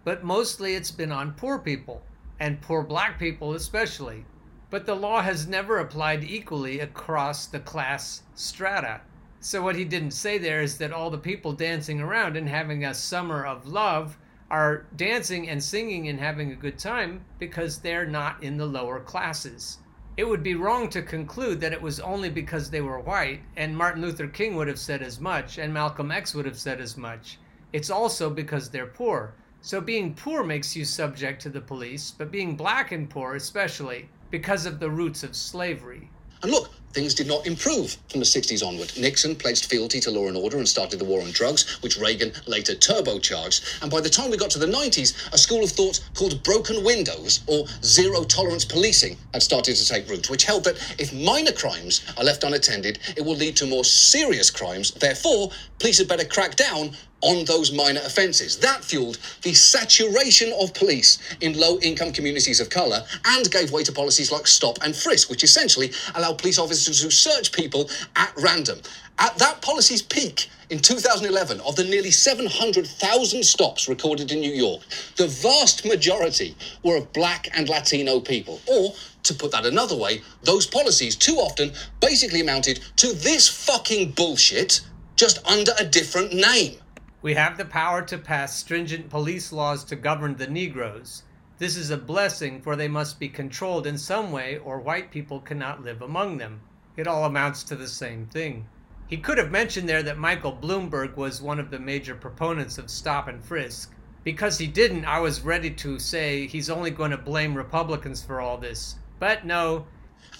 but 0.03 0.23
mostly 0.23 0.73
it's 0.73 0.91
been 0.91 1.11
on 1.11 1.33
poor 1.33 1.59
people, 1.59 2.01
and 2.39 2.59
poor 2.59 2.81
black 2.81 3.19
people 3.19 3.53
especially. 3.53 4.25
But 4.71 4.85
the 4.85 4.95
law 4.95 5.21
has 5.21 5.47
never 5.47 5.77
applied 5.77 6.23
equally 6.23 6.79
across 6.79 7.45
the 7.45 7.59
class 7.59 8.23
strata. 8.33 9.01
So, 9.41 9.61
what 9.61 9.77
he 9.77 9.85
didn't 9.85 10.11
say 10.11 10.37
there 10.37 10.61
is 10.61 10.77
that 10.79 10.91
all 10.91 11.09
the 11.09 11.17
people 11.17 11.53
dancing 11.53 12.01
around 12.01 12.35
and 12.35 12.49
having 12.49 12.83
a 12.83 12.93
summer 12.93 13.45
of 13.45 13.65
love 13.65 14.17
are 14.51 14.85
dancing 14.97 15.47
and 15.47 15.63
singing 15.63 16.09
and 16.09 16.19
having 16.19 16.51
a 16.51 16.55
good 16.55 16.77
time 16.77 17.23
because 17.37 17.79
they're 17.79 18.05
not 18.05 18.43
in 18.43 18.57
the 18.57 18.65
lower 18.65 18.99
classes. 18.99 19.77
It 20.17 20.27
would 20.27 20.43
be 20.43 20.55
wrong 20.55 20.89
to 20.89 21.01
conclude 21.01 21.61
that 21.61 21.71
it 21.71 21.81
was 21.81 22.01
only 22.01 22.29
because 22.29 22.69
they 22.69 22.81
were 22.81 22.99
white, 22.99 23.39
and 23.55 23.77
Martin 23.77 24.01
Luther 24.01 24.27
King 24.27 24.55
would 24.55 24.67
have 24.67 24.77
said 24.77 25.01
as 25.01 25.21
much, 25.21 25.57
and 25.57 25.73
Malcolm 25.73 26.11
X 26.11 26.35
would 26.35 26.45
have 26.45 26.59
said 26.59 26.81
as 26.81 26.97
much. 26.97 27.37
It's 27.71 27.89
also 27.89 28.29
because 28.29 28.69
they're 28.69 28.87
poor. 28.87 29.33
So, 29.61 29.79
being 29.79 30.15
poor 30.15 30.43
makes 30.43 30.75
you 30.75 30.83
subject 30.83 31.41
to 31.43 31.49
the 31.49 31.61
police, 31.61 32.11
but 32.11 32.29
being 32.29 32.57
black 32.57 32.91
and 32.91 33.09
poor 33.09 33.35
especially, 33.35 34.09
because 34.31 34.65
of 34.65 34.81
the 34.81 34.89
roots 34.89 35.23
of 35.23 35.33
slavery. 35.33 36.09
And 36.43 36.51
look, 36.51 36.71
things 36.93 37.13
did 37.13 37.27
not 37.27 37.45
improve 37.45 37.97
from 38.09 38.19
the 38.19 38.25
60s 38.25 38.65
onward. 38.65 38.91
Nixon 38.97 39.35
pledged 39.35 39.65
fealty 39.65 39.99
to 40.01 40.11
law 40.11 40.27
and 40.27 40.37
order 40.37 40.57
and 40.57 40.67
started 40.67 40.99
the 40.99 41.05
war 41.05 41.21
on 41.21 41.31
drugs, 41.31 41.81
which 41.81 41.97
Reagan 41.97 42.31
later 42.47 42.73
turbocharged. 42.73 43.81
And 43.81 43.91
by 43.91 44.01
the 44.01 44.09
time 44.09 44.31
we 44.31 44.37
got 44.37 44.49
to 44.51 44.59
the 44.59 44.65
90s, 44.65 45.33
a 45.33 45.37
school 45.37 45.63
of 45.63 45.71
thought 45.71 45.99
called 46.15 46.41
broken 46.43 46.83
windows 46.83 47.41
or 47.47 47.65
zero 47.83 48.23
tolerance 48.23 48.65
policing 48.65 49.17
had 49.33 49.43
started 49.43 49.75
to 49.75 49.87
take 49.87 50.09
root, 50.09 50.29
which 50.29 50.45
held 50.45 50.63
that 50.63 50.77
if 50.99 51.13
minor 51.13 51.51
crimes 51.51 52.01
are 52.17 52.23
left 52.23 52.43
unattended, 52.43 52.99
it 53.15 53.23
will 53.23 53.35
lead 53.35 53.55
to 53.57 53.65
more 53.67 53.83
serious 53.83 54.49
crimes. 54.49 54.91
Therefore, 54.91 55.51
police 55.79 55.99
had 55.99 56.07
better 56.07 56.25
crack 56.25 56.55
down 56.55 56.91
on 57.21 57.45
those 57.45 57.71
minor 57.71 58.01
offences. 58.05 58.57
That 58.59 58.83
fueled 58.83 59.19
the 59.41 59.53
saturation 59.53 60.53
of 60.59 60.73
police 60.73 61.17
in 61.41 61.59
low 61.59 61.79
income 61.79 62.11
communities 62.11 62.59
of 62.59 62.69
colour 62.69 63.03
and 63.25 63.49
gave 63.51 63.71
way 63.71 63.83
to 63.83 63.91
policies 63.91 64.31
like 64.31 64.47
stop 64.47 64.77
and 64.83 64.95
frisk, 64.95 65.29
which 65.29 65.43
essentially 65.43 65.91
allow 66.15 66.33
police 66.33 66.59
officers 66.59 67.01
to 67.01 67.11
search 67.11 67.51
people 67.51 67.89
at 68.15 68.33
random. 68.37 68.79
At 69.17 69.37
that 69.37 69.61
policy's 69.61 70.01
peak 70.01 70.49
in 70.69 70.79
2011, 70.79 71.59
of 71.61 71.75
the 71.75 71.83
nearly 71.83 72.11
700,000 72.11 73.43
stops 73.43 73.89
recorded 73.89 74.31
in 74.31 74.39
New 74.39 74.53
York, 74.53 74.81
the 75.17 75.27
vast 75.27 75.83
majority 75.83 76.55
were 76.83 76.97
of 76.97 77.11
black 77.11 77.49
and 77.53 77.67
Latino 77.67 78.19
people. 78.19 78.61
Or, 78.67 78.93
to 79.23 79.33
put 79.33 79.51
that 79.51 79.65
another 79.65 79.95
way, 79.95 80.21
those 80.43 80.65
policies 80.67 81.15
too 81.15 81.35
often 81.35 81.73
basically 81.99 82.39
amounted 82.39 82.79
to 82.97 83.13
this 83.13 83.49
fucking 83.49 84.11
bullshit 84.11 84.81
just 85.15 85.45
under 85.45 85.73
a 85.77 85.83
different 85.83 86.33
name. 86.33 86.77
We 87.21 87.33
have 87.33 87.57
the 87.57 87.65
power 87.65 88.01
to 88.03 88.17
pass 88.17 88.57
stringent 88.57 89.09
police 89.09 89.51
laws 89.51 89.83
to 89.85 89.97
govern 89.97 90.37
the 90.37 90.47
Negroes. 90.47 91.23
This 91.57 91.75
is 91.75 91.89
a 91.89 91.97
blessing, 91.97 92.61
for 92.61 92.77
they 92.77 92.87
must 92.87 93.19
be 93.19 93.27
controlled 93.27 93.85
in 93.85 93.97
some 93.97 94.31
way, 94.31 94.57
or 94.57 94.79
white 94.79 95.11
people 95.11 95.41
cannot 95.41 95.83
live 95.83 96.01
among 96.01 96.37
them. 96.37 96.61
It 96.95 97.07
all 97.07 97.25
amounts 97.25 97.63
to 97.63 97.75
the 97.75 97.89
same 97.89 98.27
thing. 98.27 98.69
He 99.07 99.17
could 99.17 99.37
have 99.37 99.51
mentioned 99.51 99.89
there 99.89 100.03
that 100.03 100.17
Michael 100.17 100.53
Bloomberg 100.53 101.17
was 101.17 101.41
one 101.41 101.59
of 101.59 101.71
the 101.71 101.79
major 101.79 102.15
proponents 102.15 102.77
of 102.77 102.89
stop 102.89 103.27
and 103.27 103.43
frisk. 103.43 103.93
Because 104.23 104.57
he 104.57 104.67
didn't, 104.67 105.03
I 105.03 105.19
was 105.19 105.41
ready 105.41 105.71
to 105.71 105.99
say 105.99 106.47
he's 106.47 106.69
only 106.69 106.91
going 106.91 107.11
to 107.11 107.17
blame 107.17 107.53
Republicans 107.53 108.23
for 108.23 108.39
all 108.39 108.57
this. 108.57 108.95
But 109.19 109.45
no, 109.45 109.87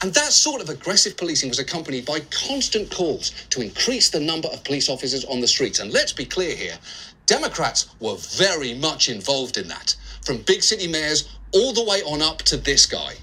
and 0.01 0.13
that 0.13 0.31
sort 0.31 0.62
of 0.62 0.69
aggressive 0.69 1.17
policing 1.17 1.50
was 1.50 1.59
accompanied 1.59 2.05
by 2.05 2.21
constant 2.31 2.89
calls 2.89 3.31
to 3.50 3.62
increase 3.62 4.09
the 4.09 4.19
number 4.19 4.48
of 4.48 4.63
police 4.63 4.88
officers 4.89 5.25
on 5.25 5.41
the 5.41 5.48
streets. 5.48 5.79
And 5.79 5.91
let's 5.91 6.13
be 6.13 6.25
clear 6.25 6.55
here 6.55 6.77
Democrats 7.25 7.89
were 8.00 8.15
very 8.15 8.74
much 8.74 9.09
involved 9.09 9.57
in 9.57 9.67
that, 9.67 9.95
from 10.25 10.38
big 10.43 10.63
city 10.63 10.88
mayors 10.88 11.38
all 11.51 11.74
the 11.74 11.83
way 11.83 12.01
on 12.03 12.21
up 12.21 12.39
to 12.43 12.57
this 12.57 12.86
guy. 12.86 13.13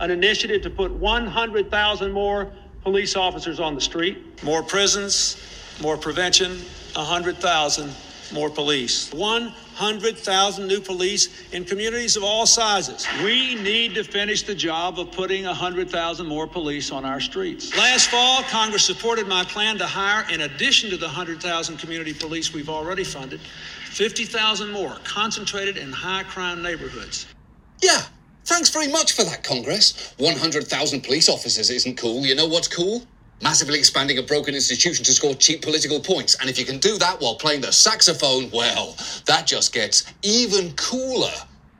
An 0.00 0.10
initiative 0.10 0.62
to 0.62 0.70
put 0.70 0.92
100,000 0.92 2.12
more 2.12 2.52
police 2.82 3.16
officers 3.16 3.60
on 3.60 3.74
the 3.74 3.80
street. 3.80 4.42
More 4.42 4.62
prisons, 4.62 5.40
more 5.80 5.96
prevention, 5.96 6.58
100,000 6.96 7.90
more 8.32 8.50
police. 8.50 9.12
100,000 9.12 10.66
new 10.66 10.80
police 10.80 11.28
in 11.52 11.64
communities 11.64 12.16
of 12.16 12.24
all 12.24 12.46
sizes. 12.46 13.06
We 13.22 13.56
need 13.56 13.94
to 13.94 14.04
finish 14.04 14.42
the 14.42 14.54
job 14.54 14.98
of 14.98 15.12
putting 15.12 15.44
100,000 15.44 16.26
more 16.26 16.46
police 16.46 16.90
on 16.90 17.04
our 17.04 17.20
streets. 17.20 17.76
Last 17.76 18.08
fall, 18.10 18.42
Congress 18.44 18.84
supported 18.84 19.26
my 19.26 19.44
plan 19.44 19.78
to 19.78 19.86
hire, 19.86 20.24
in 20.32 20.42
addition 20.42 20.90
to 20.90 20.96
the 20.96 21.06
100,000 21.06 21.76
community 21.76 22.14
police 22.14 22.52
we've 22.52 22.68
already 22.68 23.04
funded, 23.04 23.40
50,000 23.90 24.70
more 24.70 24.96
concentrated 25.04 25.76
in 25.76 25.92
high 25.92 26.24
crime 26.24 26.62
neighborhoods. 26.62 27.26
Yeah, 27.82 28.02
thanks 28.44 28.70
very 28.70 28.88
much 28.88 29.12
for 29.12 29.24
that, 29.24 29.44
Congress. 29.44 30.14
100,000 30.18 31.02
police 31.02 31.28
officers 31.28 31.70
isn't 31.70 31.96
cool. 31.96 32.24
You 32.26 32.34
know 32.34 32.46
what's 32.46 32.68
cool? 32.68 33.06
Massively 33.42 33.78
expanding 33.78 34.18
a 34.18 34.22
broken 34.22 34.54
institution 34.54 35.04
to 35.04 35.12
score 35.12 35.34
cheap 35.34 35.62
political 35.62 36.00
points. 36.00 36.36
And 36.40 36.48
if 36.48 36.58
you 36.58 36.64
can 36.64 36.78
do 36.78 36.98
that 36.98 37.20
while 37.20 37.36
playing 37.36 37.60
the 37.60 37.72
saxophone, 37.72 38.50
well, 38.50 38.96
that 39.26 39.46
just 39.46 39.72
gets 39.72 40.04
even 40.22 40.72
cooler. 40.76 41.34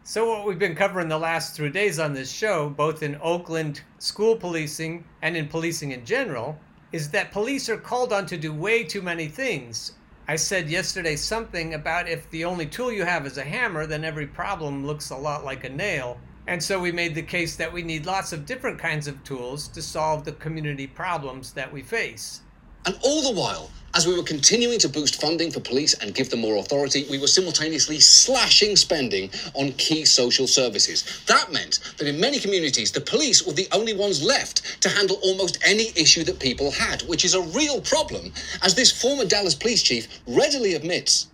So, 0.07 0.29
what 0.29 0.47
we've 0.47 0.59
been 0.59 0.75
covering 0.75 1.09
the 1.09 1.19
last 1.19 1.57
three 1.57 1.71
days 1.71 1.99
on 1.99 2.13
this 2.13 2.31
show, 2.31 2.69
both 2.69 3.03
in 3.03 3.19
Oakland 3.23 3.81
school 3.99 4.37
policing 4.37 5.05
and 5.23 5.37
in 5.37 5.49
policing 5.49 5.93
in 5.93 6.05
general, 6.05 6.59
is 6.93 7.11
that 7.11 7.33
police 7.33 7.69
are 7.69 7.79
called 7.79 8.13
on 8.13 8.27
to 8.27 8.37
do 8.37 8.53
way 8.53 8.85
too 8.85 9.01
many 9.01 9.29
things. 9.29 9.93
I 10.29 10.37
said 10.37 10.71
yesterday 10.71 11.17
something 11.17 11.75
about 11.75 12.09
if 12.09 12.31
the 12.31 12.45
only 12.45 12.67
tool 12.67 12.93
you 12.93 13.05
have 13.05 13.27
is 13.27 13.39
a 13.39 13.45
hammer, 13.45 13.87
then 13.87 14.05
every 14.05 14.27
problem 14.27 14.87
looks 14.87 15.11
a 15.11 15.17
lot 15.17 15.45
like 15.45 15.65
a 15.65 15.69
nail. 15.69 16.19
And 16.47 16.63
so 16.63 16.79
we 16.79 16.93
made 16.93 17.15
the 17.15 17.23
case 17.23 17.57
that 17.57 17.73
we 17.73 17.83
need 17.83 18.05
lots 18.05 18.33
of 18.33 18.45
different 18.45 18.79
kinds 18.79 19.09
of 19.09 19.23
tools 19.25 19.69
to 19.69 19.81
solve 19.81 20.25
the 20.25 20.33
community 20.33 20.87
problems 20.87 21.53
that 21.53 21.73
we 21.73 21.83
face. 21.83 22.43
And 22.87 22.99
all 23.03 23.23
the 23.23 23.41
while, 23.41 23.71
as 23.95 24.07
we 24.07 24.15
were 24.15 24.23
continuing 24.23 24.79
to 24.81 24.91
boost 24.91 25.19
funding 25.19 25.51
for 25.51 25.61
police 25.61 25.95
and 25.95 26.15
give 26.15 26.29
them 26.29 26.41
more 26.41 26.57
authority, 26.57 27.07
we 27.09 27.19
were 27.19 27.29
simultaneously 27.29 27.99
slashing 27.99 28.77
spending 28.77 29.31
on 29.55 29.73
key 29.73 30.05
social 30.05 30.47
services. 30.47 31.23
That 31.27 31.51
meant 31.51 31.81
that 31.97 32.07
in 32.07 32.21
many 32.21 32.39
communities, 32.39 32.93
the 32.93 33.01
police 33.01 33.47
were 33.47 33.55
the 33.55 33.69
only 33.73 33.95
ones 33.95 34.23
left 34.23 34.83
to 34.83 34.91
handle 34.91 35.19
almost 35.23 35.59
any 35.65 35.93
issue 35.97 36.25
that 36.25 36.41
people 36.41 36.73
had, 36.73 37.03
which 37.03 37.25
is 37.25 37.35
a 37.35 37.41
real 37.41 37.81
problem, 37.81 38.33
as 38.63 38.75
this 38.75 38.93
former 38.93 39.25
Dallas 39.25 39.55
police 39.55 39.83
chief 39.83 40.21
readily 40.27 40.75
admits. 40.75 41.29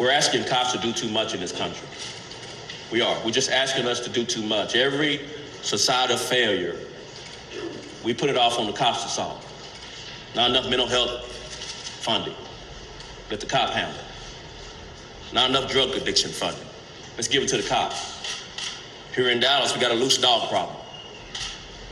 We're 0.00 0.10
asking 0.10 0.46
cops 0.46 0.72
to 0.72 0.78
do 0.78 0.92
too 0.92 1.10
much 1.10 1.32
in 1.32 1.38
this 1.38 1.52
country. 1.52 1.86
We 2.92 3.00
are. 3.00 3.16
We're 3.24 3.30
just 3.30 3.50
asking 3.50 3.86
us 3.86 4.00
to 4.00 4.10
do 4.10 4.22
too 4.22 4.42
much. 4.42 4.76
Every 4.76 5.26
societal 5.62 6.18
failure, 6.18 6.76
we 8.04 8.12
put 8.12 8.28
it 8.28 8.36
off 8.36 8.58
on 8.58 8.66
the 8.66 8.72
cops 8.74 9.02
to 9.04 9.08
solve. 9.08 9.42
Not 10.36 10.50
enough 10.50 10.68
mental 10.68 10.86
health 10.86 11.24
funding. 12.02 12.34
Let 13.30 13.40
the 13.40 13.46
cop 13.46 13.70
handle 13.70 13.98
it. 13.98 15.32
Not 15.32 15.48
enough 15.48 15.72
drug 15.72 15.88
addiction 15.90 16.30
funding. 16.30 16.66
Let's 17.16 17.28
give 17.28 17.42
it 17.42 17.48
to 17.48 17.56
the 17.56 17.66
cops. 17.66 18.44
Here 19.14 19.30
in 19.30 19.40
Dallas, 19.40 19.74
we 19.74 19.80
got 19.80 19.90
a 19.90 19.94
loose 19.94 20.18
dog 20.18 20.50
problem. 20.50 20.76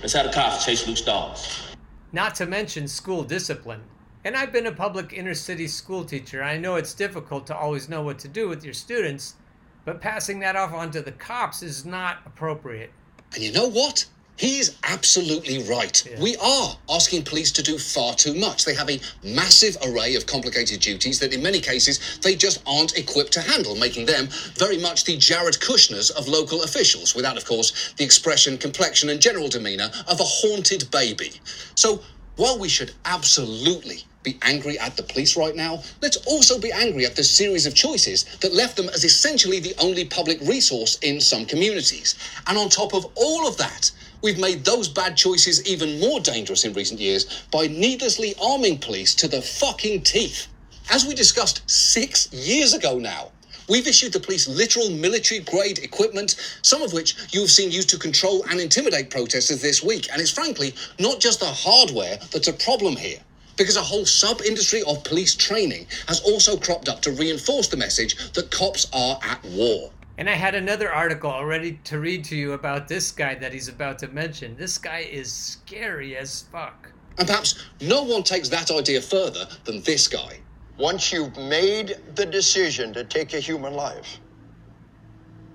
Let's 0.03 0.13
have 0.13 0.27
the 0.27 0.33
cops 0.33 0.67
chase 0.67 0.87
loose 0.87 1.01
dogs. 1.01 1.75
Not 2.13 2.35
to 2.35 2.47
mention 2.47 2.87
school 2.87 3.23
discipline. 3.23 3.81
And 4.25 4.37
I've 4.37 4.53
been 4.53 4.67
a 4.67 4.73
public 4.73 5.15
inner 5.15 5.33
city 5.33 5.67
school 5.67 6.05
teacher. 6.05 6.43
I 6.43 6.59
know 6.59 6.77
it's 6.77 6.93
difficult 6.93 7.47
to 7.47 7.57
always 7.57 7.89
know 7.89 8.03
what 8.03 8.19
to 8.19 8.29
do 8.29 8.51
with 8.51 8.63
your 8.63 8.75
students, 8.75 9.37
but 9.85 10.01
passing 10.01 10.41
that 10.41 10.57
off 10.57 10.73
onto 10.73 11.03
the 11.03 11.13
cops 11.13 11.63
is 11.63 11.85
not 11.85 12.19
appropriate. 12.27 12.91
And 13.35 13.43
you 13.43 13.53
know 13.53 13.69
what? 13.69 14.07
He's 14.41 14.79
absolutely 14.85 15.63
right. 15.65 16.03
Yeah. 16.07 16.19
We 16.19 16.35
are 16.37 16.75
asking 16.89 17.25
police 17.25 17.53
to 17.53 17.63
do 17.63 17.77
far 17.77 18.15
too 18.15 18.33
much. 18.35 18.65
They 18.65 18.75
have 18.75 18.89
a 18.89 18.99
massive 19.23 19.77
array 19.87 20.15
of 20.15 20.25
complicated 20.25 20.81
duties 20.81 21.19
that, 21.19 21.35
in 21.35 21.43
many 21.43 21.61
cases, 21.61 22.19
they 22.23 22.37
just 22.37 22.63
aren't 22.67 22.97
equipped 22.97 23.33
to 23.33 23.43
handle, 23.43 23.77
making 23.77 24.07
them 24.07 24.29
very 24.55 24.79
much 24.79 25.05
the 25.05 25.19
Jared 25.19 25.61
Kushners 25.61 26.11
of 26.11 26.27
local 26.27 26.63
officials, 26.63 27.15
without, 27.15 27.37
of 27.37 27.45
course, 27.45 27.93
the 27.99 28.05
expression, 28.05 28.57
complexion, 28.57 29.11
and 29.11 29.21
general 29.21 29.49
demeanor 29.49 29.91
of 30.09 30.21
a 30.21 30.25
haunted 30.25 30.91
baby. 30.91 31.33
So, 31.75 32.01
while 32.37 32.59
we 32.59 32.71
should 32.71 32.93
absolutely 33.05 34.05
be 34.23 34.39
angry 34.43 34.79
at 34.79 34.97
the 34.97 35.03
police 35.03 35.37
right 35.37 35.57
now, 35.57 35.83
let's 36.03 36.19
also 36.27 36.59
be 36.59 36.73
angry 36.73 37.07
at 37.07 37.17
the 37.17 37.25
series 37.25 37.67
of 37.67 37.75
choices 37.75 38.25
that 38.41 38.55
left 38.55 38.77
them 38.77 38.89
as 38.91 39.05
essentially 39.05 39.61
the 39.61 39.75
only 39.79 40.05
public 40.05 40.41
resource 40.43 40.99
in 40.99 41.21
some 41.21 41.47
communities. 41.47 42.17
And 42.47 42.59
on 42.59 42.69
top 42.69 42.93
of 42.95 43.07
all 43.15 43.49
of 43.49 43.57
that, 43.57 43.91
we've 44.23 44.39
made 44.39 44.65
those 44.65 44.89
bad 44.89 45.17
choices 45.17 45.67
even 45.67 46.01
more 46.01 46.21
dangerous 46.21 46.65
in 46.65 46.75
recent 46.75 47.01
years 47.01 47.45
by 47.51 47.67
needlessly 47.67 48.35
arming 48.43 48.79
police 48.79 49.15
to 49.17 49.29
the 49.29 49.41
fucking 49.41 50.03
teeth. 50.03 50.49
As 50.91 51.07
we 51.07 51.15
discussed 51.15 51.69
six 51.71 52.33
years 52.33 52.75
ago 52.75 52.99
now, 52.99 53.31
We've 53.69 53.87
issued 53.87 54.13
the 54.13 54.19
police 54.19 54.49
literal 54.49 54.91
military 54.91 55.39
grade 55.39 55.79
equipment, 55.79 56.35
some 56.63 56.83
of 56.83 56.93
which 56.93 57.15
you 57.33 57.43
have 57.43 57.53
seen 57.53 57.71
used 57.71 57.89
to 57.91 57.99
control 58.01 58.45
and 58.51 58.59
intimidate 58.59 59.11
protesters 59.11 59.63
this 59.63 59.81
week. 59.81 60.09
And 60.11 60.21
it's 60.21 60.33
frankly 60.33 60.75
not 60.99 61.21
just 61.21 61.39
the 61.39 61.47
hardware 61.47 62.19
that's 62.33 62.49
a 62.49 62.53
problem 62.53 62.97
here 62.97 63.21
because 63.61 63.77
a 63.77 63.83
whole 63.83 64.07
sub 64.07 64.41
industry 64.41 64.83
of 64.87 65.05
police 65.05 65.35
training 65.35 65.87
has 66.09 66.19
also 66.21 66.57
cropped 66.57 66.89
up 66.89 67.03
to 67.03 67.13
reinforce 67.13 67.69
the 67.69 67.77
message 67.77 68.33
that 68.33 68.51
cops 68.51 68.87
are 68.95 69.21
at 69.23 69.45
war. 69.45 69.91
And 70.17 70.31
I 70.31 70.33
had 70.33 70.55
another 70.55 70.91
article 70.91 71.31
already 71.31 71.79
to 71.85 72.01
read 72.01 72.25
to 72.25 72.37
you 72.37 72.55
about 72.55 72.89
this 72.89 73.13
guy 73.13 73.35
that 73.35 73.53
he's 73.53 73.69
about 73.69 73.99
to 73.99 74.09
mention. 74.09 74.57
This 74.57 74.79
guy 74.79 75.01
is 75.01 75.31
scary 75.31 76.17
as 76.17 76.47
fuck. 76.51 76.91
And 77.19 77.29
perhaps 77.29 77.67
no 77.83 78.03
one 78.03 78.23
takes 78.23 78.49
that 78.49 78.71
idea 78.71 79.03
further 79.03 79.47
than 79.65 79.83
this 79.83 80.09
guy. 80.09 80.39
Once 80.79 81.13
you've 81.13 81.37
made 81.37 81.97
the 82.15 82.25
decision 82.25 82.95
to 82.95 83.05
take 83.05 83.35
a 83.35 83.41
human 83.41 83.75
life, 83.75 84.21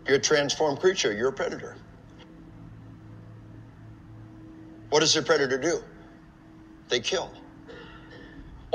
you're 0.05 0.17
a 0.17 0.21
transformed 0.21 0.79
creature, 0.79 1.11
you're 1.11 1.29
a 1.29 1.33
predator. 1.33 1.75
What 4.91 4.99
does 4.99 5.15
a 5.15 5.23
predator 5.23 5.57
do? 5.57 5.79
They 6.87 6.99
kill. 6.99 7.31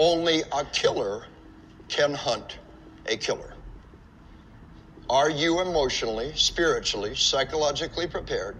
Only 0.00 0.42
a 0.50 0.64
killer 0.64 1.26
can 1.88 2.14
hunt 2.14 2.58
a 3.04 3.18
killer. 3.18 3.52
Are 5.10 5.28
you 5.28 5.60
emotionally, 5.60 6.32
spiritually, 6.34 7.14
psychologically 7.14 8.06
prepared 8.06 8.56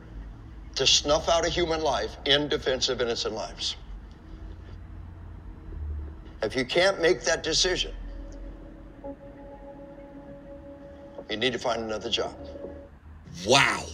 to 0.75 0.87
snuff 0.87 1.29
out 1.29 1.47
a 1.47 1.49
human 1.49 1.83
life 1.83 2.17
in 2.27 2.49
defense 2.49 2.89
of 2.89 3.01
innocent 3.01 3.35
lives. 3.35 3.77
If 6.43 6.57
you 6.57 6.65
can't 6.65 7.01
make 7.01 7.23
that 7.25 7.43
decision, 7.43 7.93
you 11.29 11.37
need 11.37 11.53
to 11.53 11.59
find 11.59 11.83
another 11.83 12.11
job. 12.11 12.35
Wow. 13.47 13.85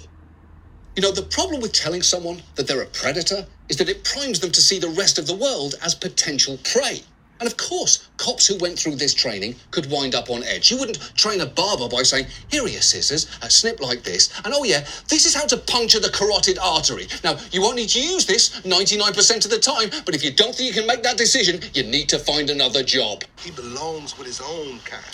You 0.94 1.02
know, 1.02 1.12
the 1.12 1.22
problem 1.22 1.60
with 1.60 1.72
telling 1.72 2.02
someone 2.02 2.40
that 2.54 2.66
they're 2.66 2.82
a 2.82 2.86
predator 2.86 3.46
is 3.68 3.76
that 3.76 3.88
it 3.88 4.04
primes 4.04 4.40
them 4.40 4.50
to 4.52 4.60
see 4.60 4.78
the 4.78 4.88
rest 4.90 5.18
of 5.18 5.26
the 5.26 5.34
world 5.34 5.74
as 5.82 5.94
potential 5.94 6.58
prey. 6.64 7.02
And 7.40 7.46
of 7.46 7.56
course, 7.56 8.08
cops 8.16 8.46
who 8.46 8.56
went 8.58 8.78
through 8.78 8.96
this 8.96 9.14
training 9.14 9.56
could 9.70 9.90
wind 9.90 10.14
up 10.14 10.30
on 10.30 10.42
edge. 10.44 10.70
You 10.70 10.78
wouldn't 10.78 11.00
train 11.16 11.40
a 11.40 11.46
barber 11.46 11.88
by 11.88 12.02
saying, 12.02 12.26
here 12.50 12.64
are 12.64 12.68
your 12.68 12.80
scissors, 12.80 13.26
a 13.42 13.50
snip 13.50 13.80
like 13.80 14.02
this, 14.02 14.32
and 14.44 14.54
oh 14.54 14.64
yeah, 14.64 14.80
this 15.08 15.26
is 15.26 15.34
how 15.34 15.46
to 15.46 15.56
puncture 15.56 16.00
the 16.00 16.10
carotid 16.10 16.58
artery. 16.58 17.06
Now, 17.22 17.38
you 17.52 17.60
won't 17.60 17.76
need 17.76 17.90
to 17.90 18.00
use 18.00 18.24
this 18.26 18.60
99% 18.62 19.44
of 19.44 19.50
the 19.50 19.58
time, 19.58 19.90
but 20.04 20.14
if 20.14 20.24
you 20.24 20.32
don't 20.32 20.54
think 20.54 20.68
you 20.68 20.80
can 20.80 20.86
make 20.86 21.02
that 21.02 21.18
decision, 21.18 21.60
you 21.74 21.82
need 21.82 22.08
to 22.08 22.18
find 22.18 22.50
another 22.50 22.82
job. 22.82 23.24
He 23.40 23.50
belongs 23.50 24.16
with 24.16 24.26
his 24.26 24.40
own 24.40 24.78
kind 24.80 25.04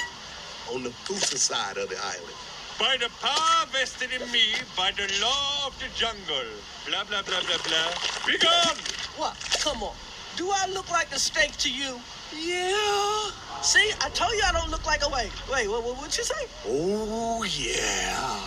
on 0.72 0.82
the 0.82 0.90
fossa 0.90 1.38
side 1.38 1.76
of 1.76 1.88
the 1.88 1.96
island. 2.02 2.36
By 2.78 2.96
the 2.96 3.10
power 3.20 3.66
vested 3.70 4.10
in 4.12 4.30
me 4.32 4.54
by 4.76 4.90
the 4.92 5.06
law 5.20 5.66
of 5.66 5.78
the 5.78 5.86
jungle. 5.94 6.50
Blah, 6.86 7.04
blah, 7.04 7.22
blah, 7.22 7.40
blah, 7.40 7.58
blah. 7.64 8.26
Be 8.26 8.38
gone! 8.38 8.76
What? 9.16 9.36
Come 9.60 9.82
on. 9.82 9.94
Do 10.36 10.50
I 10.50 10.66
look 10.72 10.90
like 10.90 11.12
a 11.12 11.18
snake 11.18 11.56
to 11.58 11.70
you? 11.70 12.00
Yeah. 12.34 13.30
See, 13.60 13.92
I 14.00 14.08
told 14.14 14.32
you 14.32 14.42
I 14.46 14.52
don't 14.52 14.70
look 14.70 14.86
like 14.86 15.04
a 15.04 15.08
wait. 15.10 15.30
Wait, 15.52 15.68
what, 15.68 15.84
what 15.84 16.00
would 16.00 16.16
you 16.16 16.24
say? 16.24 16.46
Oh, 16.66 17.44
yeah. 17.44 18.40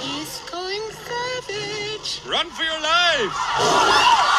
He's 0.00 0.40
going 0.50 0.80
savage. 0.90 2.20
Run 2.26 2.48
for 2.50 2.62
your 2.62 2.80
lives! 2.80 4.30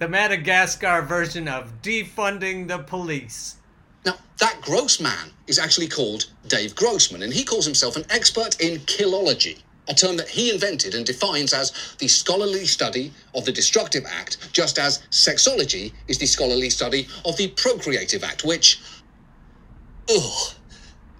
The 0.00 0.08
Madagascar 0.08 1.02
version 1.02 1.46
of 1.46 1.82
defunding 1.82 2.66
the 2.66 2.78
police. 2.78 3.56
Now, 4.06 4.14
that 4.38 4.58
Grossman 4.62 5.34
is 5.46 5.58
actually 5.58 5.88
called 5.88 6.30
Dave 6.48 6.74
Grossman, 6.74 7.22
and 7.22 7.30
he 7.30 7.44
calls 7.44 7.66
himself 7.66 7.96
an 7.96 8.06
expert 8.08 8.58
in 8.62 8.78
killology, 8.86 9.58
a 9.88 9.92
term 9.92 10.16
that 10.16 10.30
he 10.30 10.50
invented 10.50 10.94
and 10.94 11.04
defines 11.04 11.52
as 11.52 11.96
the 11.98 12.08
scholarly 12.08 12.64
study 12.64 13.12
of 13.34 13.44
the 13.44 13.52
destructive 13.52 14.06
act, 14.06 14.38
just 14.54 14.78
as 14.78 15.00
sexology 15.10 15.92
is 16.08 16.16
the 16.16 16.24
scholarly 16.24 16.70
study 16.70 17.06
of 17.26 17.36
the 17.36 17.48
procreative 17.48 18.24
act, 18.24 18.42
which. 18.42 18.80
Ugh. 20.08 20.54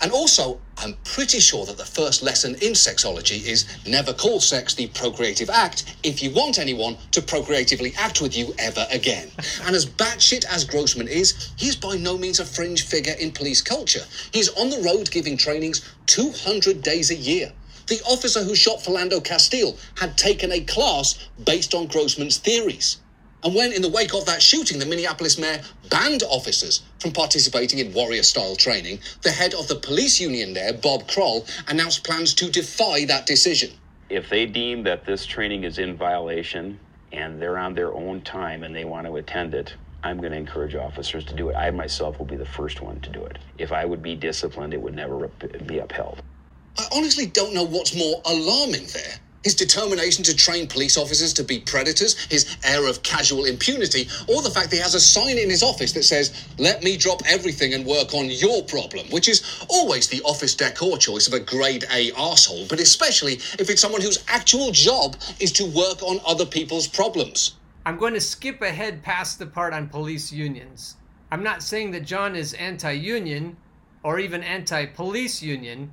And 0.02 0.12
also, 0.12 0.58
I'm 0.78 0.94
pretty 1.04 1.40
sure 1.40 1.66
that 1.66 1.76
the 1.76 1.84
first 1.84 2.22
lesson 2.22 2.54
in 2.54 2.72
sexology 2.72 3.46
is 3.46 3.66
never 3.86 4.14
call 4.14 4.40
sex 4.40 4.72
the 4.74 4.86
procreative 4.88 5.50
act 5.50 5.96
if 6.02 6.22
you 6.22 6.30
want 6.32 6.58
anyone 6.58 6.96
to 7.10 7.20
procreatively 7.20 7.92
act 7.98 8.22
with 8.22 8.34
you 8.36 8.54
ever 8.58 8.86
again. 8.90 9.30
and 9.64 9.76
as 9.76 9.84
batshit 9.84 10.46
as 10.46 10.64
Grossman 10.64 11.08
is, 11.08 11.52
he's 11.56 11.76
by 11.76 11.96
no 11.96 12.16
means 12.16 12.40
a 12.40 12.46
fringe 12.46 12.86
figure 12.86 13.14
in 13.20 13.30
police 13.30 13.60
culture. 13.60 14.04
He's 14.32 14.48
on 14.50 14.70
the 14.70 14.82
road 14.82 15.10
giving 15.10 15.36
trainings 15.36 15.82
200 16.06 16.80
days 16.82 17.10
a 17.10 17.16
year. 17.16 17.52
The 17.88 18.00
officer 18.06 18.44
who 18.44 18.54
shot 18.54 18.78
Philando 18.78 19.22
Castile 19.22 19.76
had 19.96 20.16
taken 20.16 20.52
a 20.52 20.60
class 20.60 21.28
based 21.44 21.74
on 21.74 21.88
Grossman's 21.88 22.38
theories. 22.38 22.98
And 23.42 23.54
when, 23.54 23.72
in 23.72 23.80
the 23.80 23.88
wake 23.88 24.12
of 24.14 24.26
that 24.26 24.42
shooting, 24.42 24.78
the 24.78 24.86
Minneapolis 24.86 25.38
mayor 25.38 25.62
banned 25.88 26.22
officers 26.24 26.82
from 26.98 27.12
participating 27.12 27.78
in 27.78 27.92
warrior 27.94 28.22
style 28.22 28.54
training, 28.54 29.00
the 29.22 29.30
head 29.30 29.54
of 29.54 29.66
the 29.68 29.76
police 29.76 30.20
union 30.20 30.52
there, 30.52 30.74
Bob 30.74 31.08
Kroll, 31.08 31.46
announced 31.68 32.04
plans 32.04 32.34
to 32.34 32.50
defy 32.50 33.06
that 33.06 33.26
decision. 33.26 33.70
If 34.10 34.28
they 34.28 34.44
deem 34.44 34.82
that 34.84 35.06
this 35.06 35.24
training 35.24 35.64
is 35.64 35.78
in 35.78 35.96
violation 35.96 36.78
and 37.12 37.40
they're 37.40 37.58
on 37.58 37.74
their 37.74 37.94
own 37.94 38.20
time 38.22 38.62
and 38.62 38.74
they 38.74 38.84
want 38.84 39.06
to 39.06 39.16
attend 39.16 39.54
it, 39.54 39.74
I'm 40.02 40.18
going 40.18 40.32
to 40.32 40.38
encourage 40.38 40.74
officers 40.74 41.24
to 41.26 41.34
do 41.34 41.48
it. 41.50 41.54
I 41.56 41.70
myself 41.70 42.18
will 42.18 42.26
be 42.26 42.36
the 42.36 42.46
first 42.46 42.82
one 42.82 43.00
to 43.00 43.10
do 43.10 43.24
it. 43.24 43.38
If 43.58 43.72
I 43.72 43.84
would 43.84 44.02
be 44.02 44.16
disciplined, 44.16 44.74
it 44.74 44.80
would 44.80 44.94
never 44.94 45.28
be 45.66 45.78
upheld. 45.78 46.22
I 46.78 46.86
honestly 46.92 47.26
don't 47.26 47.54
know 47.54 47.64
what's 47.64 47.94
more 47.94 48.20
alarming 48.24 48.86
there. 48.92 49.18
His 49.42 49.54
determination 49.54 50.22
to 50.24 50.36
train 50.36 50.66
police 50.66 50.98
officers 50.98 51.32
to 51.34 51.44
be 51.44 51.60
predators, 51.60 52.14
his 52.26 52.56
air 52.62 52.86
of 52.86 53.02
casual 53.02 53.46
impunity, 53.46 54.06
or 54.28 54.42
the 54.42 54.50
fact 54.50 54.68
that 54.68 54.76
he 54.76 54.82
has 54.82 54.94
a 54.94 55.00
sign 55.00 55.38
in 55.38 55.48
his 55.48 55.62
office 55.62 55.92
that 55.92 56.02
says, 56.02 56.46
Let 56.58 56.82
me 56.82 56.98
drop 56.98 57.22
everything 57.26 57.72
and 57.72 57.86
work 57.86 58.12
on 58.12 58.26
your 58.26 58.62
problem, 58.64 59.06
which 59.08 59.28
is 59.28 59.64
always 59.68 60.08
the 60.08 60.20
office 60.22 60.54
decor 60.54 60.98
choice 60.98 61.26
of 61.26 61.32
a 61.32 61.40
grade 61.40 61.86
A 61.90 62.12
asshole, 62.12 62.66
but 62.68 62.80
especially 62.80 63.34
if 63.58 63.70
it's 63.70 63.80
someone 63.80 64.02
whose 64.02 64.22
actual 64.28 64.72
job 64.72 65.16
is 65.38 65.52
to 65.52 65.64
work 65.64 66.02
on 66.02 66.20
other 66.26 66.44
people's 66.44 66.86
problems. 66.86 67.56
I'm 67.86 67.96
going 67.96 68.14
to 68.14 68.20
skip 68.20 68.60
ahead 68.60 69.02
past 69.02 69.38
the 69.38 69.46
part 69.46 69.72
on 69.72 69.88
police 69.88 70.30
unions. 70.30 70.96
I'm 71.32 71.42
not 71.42 71.62
saying 71.62 71.92
that 71.92 72.04
John 72.04 72.36
is 72.36 72.52
anti 72.54 72.92
union 72.92 73.56
or 74.02 74.18
even 74.18 74.42
anti 74.42 74.84
police 74.84 75.42
union, 75.42 75.92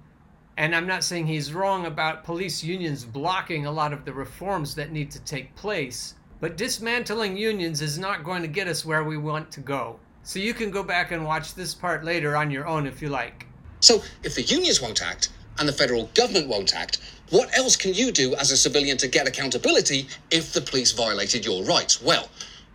and 0.57 0.75
I'm 0.75 0.87
not 0.87 1.03
saying 1.03 1.27
he's 1.27 1.53
wrong 1.53 1.85
about 1.85 2.23
police 2.23 2.63
unions 2.63 3.05
blocking 3.05 3.67
a 3.67 3.71
lot 3.71 3.93
of 3.93 4.05
the 4.05 4.13
reforms 4.13 4.73
that 4.75 4.91
need 4.91 5.11
to 5.11 5.19
take 5.19 5.55
place, 5.55 6.15
but 6.41 6.57
dismantling 6.57 7.37
unions 7.37 7.81
is 7.81 7.99
not 7.99 8.23
going 8.23 8.41
to 8.41 8.47
get 8.47 8.67
us 8.67 8.83
where 8.83 9.03
we 9.03 9.17
want 9.17 9.51
to 9.51 9.59
go. 9.59 9.99
So 10.23 10.39
you 10.39 10.55
can 10.55 10.71
go 10.71 10.81
back 10.81 11.11
and 11.11 11.23
watch 11.23 11.53
this 11.53 11.75
part 11.75 12.03
later 12.03 12.35
on 12.35 12.49
your 12.49 12.65
own 12.65 12.87
if 12.87 13.03
you 13.03 13.09
like. 13.09 13.45
So, 13.79 14.01
if 14.23 14.33
the 14.33 14.41
unions 14.41 14.81
won't 14.81 15.03
act 15.03 15.29
and 15.59 15.69
the 15.69 15.73
federal 15.73 16.07
government 16.15 16.47
won't 16.47 16.75
act, 16.75 16.97
what 17.29 17.55
else 17.55 17.75
can 17.75 17.93
you 17.93 18.11
do 18.11 18.33
as 18.35 18.49
a 18.49 18.57
civilian 18.57 18.97
to 18.97 19.07
get 19.07 19.27
accountability 19.27 20.07
if 20.31 20.53
the 20.53 20.61
police 20.61 20.91
violated 20.91 21.45
your 21.45 21.63
rights? 21.63 22.01
Well, 22.01 22.29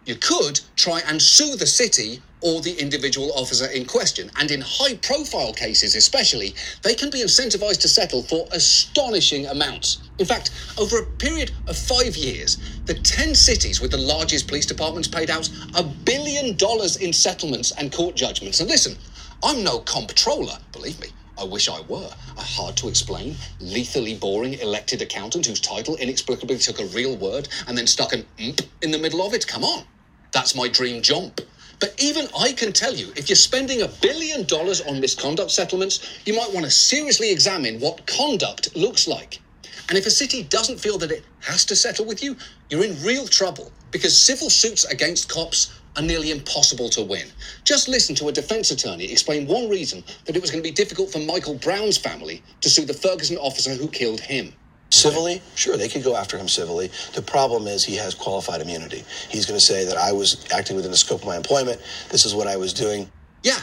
you 0.05 0.15
could 0.15 0.61
try 0.77 1.01
and 1.07 1.21
sue 1.21 1.57
the 1.57 1.67
city 1.67 2.23
or 2.43 2.61
the 2.61 2.75
individual 2.81 3.33
officer 3.35 3.67
in 3.67 3.85
question. 3.85 4.31
And 4.39 4.51
in 4.51 4.61
high 4.61 4.97
profile 4.97 5.53
cases, 5.53 5.95
especially, 5.95 6.55
they 6.83 6.95
can 6.95 7.11
be 7.11 7.23
incentivized 7.23 7.81
to 7.81 7.89
settle 7.89 8.23
for 8.23 8.47
astonishing 8.53 9.47
amounts. 9.47 9.99
In 10.19 10.27
fact, 10.27 10.51
over 10.79 10.99
a 10.99 11.07
period 11.07 11.53
of 11.67 11.77
five 11.77 12.17
years, 12.17 12.59
the 12.85 12.95
10 12.95 13.35
cities 13.35 13.81
with 13.81 13.91
the 13.91 13.99
largest 13.99 14.49
police 14.49 14.67
departments 14.67 15.09
paid 15.09 15.31
out 15.31 15.49
a 15.75 15.83
billion 15.83 16.57
dollars 16.57 16.97
in 16.97 17.13
settlements 17.13 17.73
and 17.79 17.93
court 17.93 18.17
judgments. 18.17 18.61
And 18.61 18.69
listen, 18.69 18.97
I'm 19.43 19.65
no 19.65 19.81
comptroller, 19.81 20.59
believe 20.73 21.01
me. 21.01 21.09
I 21.39 21.45
wish 21.45 21.69
I 21.69 21.81
were. 21.83 22.11
A 22.37 22.41
hard 22.41 22.77
to 22.77 22.89
explain, 22.89 23.35
lethally 23.59 24.15
boring 24.15 24.55
elected 24.55 25.03
accountant 25.03 25.47
whose 25.47 25.61
title 25.61 25.97
inexplicably 25.97 26.59
took 26.59 26.79
a 26.79 26.85
real 26.87 27.17
word 27.17 27.49
and 27.67 27.77
then 27.77 27.87
stuck 27.87 28.13
an 28.13 28.27
imp 28.39 28.61
in 28.83 28.91
the 28.91 28.99
middle 28.99 29.27
of 29.27 29.35
it. 29.35 29.47
Come 29.47 29.65
on. 29.65 29.85
That's 30.33 30.55
my 30.55 30.69
dream 30.69 31.03
job. 31.03 31.41
But 31.83 32.01
even 32.01 32.29
I 32.39 32.53
can 32.53 32.73
tell 32.73 32.95
you, 32.95 33.13
if 33.17 33.29
you're 33.29 33.35
spending 33.35 33.83
a 33.83 33.89
billion 33.89 34.45
dollars 34.45 34.81
on 34.83 35.01
misconduct 35.01 35.51
settlements, 35.51 36.23
you 36.25 36.33
might 36.33 36.53
want 36.55 36.65
to 36.65 36.71
seriously 36.71 37.33
examine 37.33 37.81
what 37.81 38.07
conduct 38.07 38.77
looks 38.77 39.09
like. 39.09 39.41
And 39.89 39.99
if 39.99 40.07
a 40.07 40.11
city 40.11 40.45
doesn't 40.45 40.79
feel 40.79 40.97
that 40.99 41.11
it 41.11 41.25
has 41.41 41.65
to 41.65 41.75
settle 41.75 42.07
with 42.07 42.23
you, 42.23 42.37
you're 42.71 42.85
in 42.85 43.03
real 43.03 43.27
trouble 43.27 43.73
because 43.91 44.17
civil 44.17 44.49
suits 44.49 44.85
against 44.85 45.29
cops 45.29 45.77
are 45.97 46.03
nearly 46.03 46.31
impossible 46.31 46.89
to 46.91 47.03
win. 47.03 47.27
Just 47.65 47.89
listen 47.89 48.15
to 48.15 48.29
a 48.29 48.33
defense 48.33 48.71
attorney 48.71 49.11
explain 49.11 49.49
one 49.49 49.69
reason 49.69 50.05
that 50.27 50.37
it 50.37 50.41
was 50.41 50.53
going 50.53 50.63
to 50.63 50.71
be 50.71 50.73
difficult 50.73 51.11
for 51.11 51.19
Michael 51.19 51.57
Brown's 51.57 51.99
family 51.99 52.45
to 52.61 52.71
sue 52.71 52.85
the 52.85 52.95
Ferguson 52.95 53.39
officer 53.39 53.75
who 53.75 53.89
killed 53.89 54.21
him. 54.21 54.53
Civilly, 54.93 55.41
sure, 55.55 55.79
they 55.79 55.89
could 55.89 56.05
go 56.05 56.15
after 56.15 56.37
him 56.37 56.49
civilly. 56.49 56.91
The 57.15 57.23
problem 57.23 57.67
is 57.67 57.83
he 57.83 57.97
has 57.97 58.15
qualified 58.15 58.61
immunity. 58.61 59.05
He's 59.31 59.47
going 59.47 59.59
to 59.59 59.65
say 59.65 59.87
that 59.87 59.97
I 59.97 60.13
was 60.13 60.45
acting 60.53 60.77
within 60.77 60.91
the 60.91 60.99
scope 60.99 61.21
of 61.21 61.27
my 61.27 61.35
employment. 61.35 61.81
This 62.11 62.27
is 62.27 62.35
what 62.35 62.47
I 62.47 62.59
was 62.59 62.75
doing. 62.75 63.11
Yeah, 63.43 63.59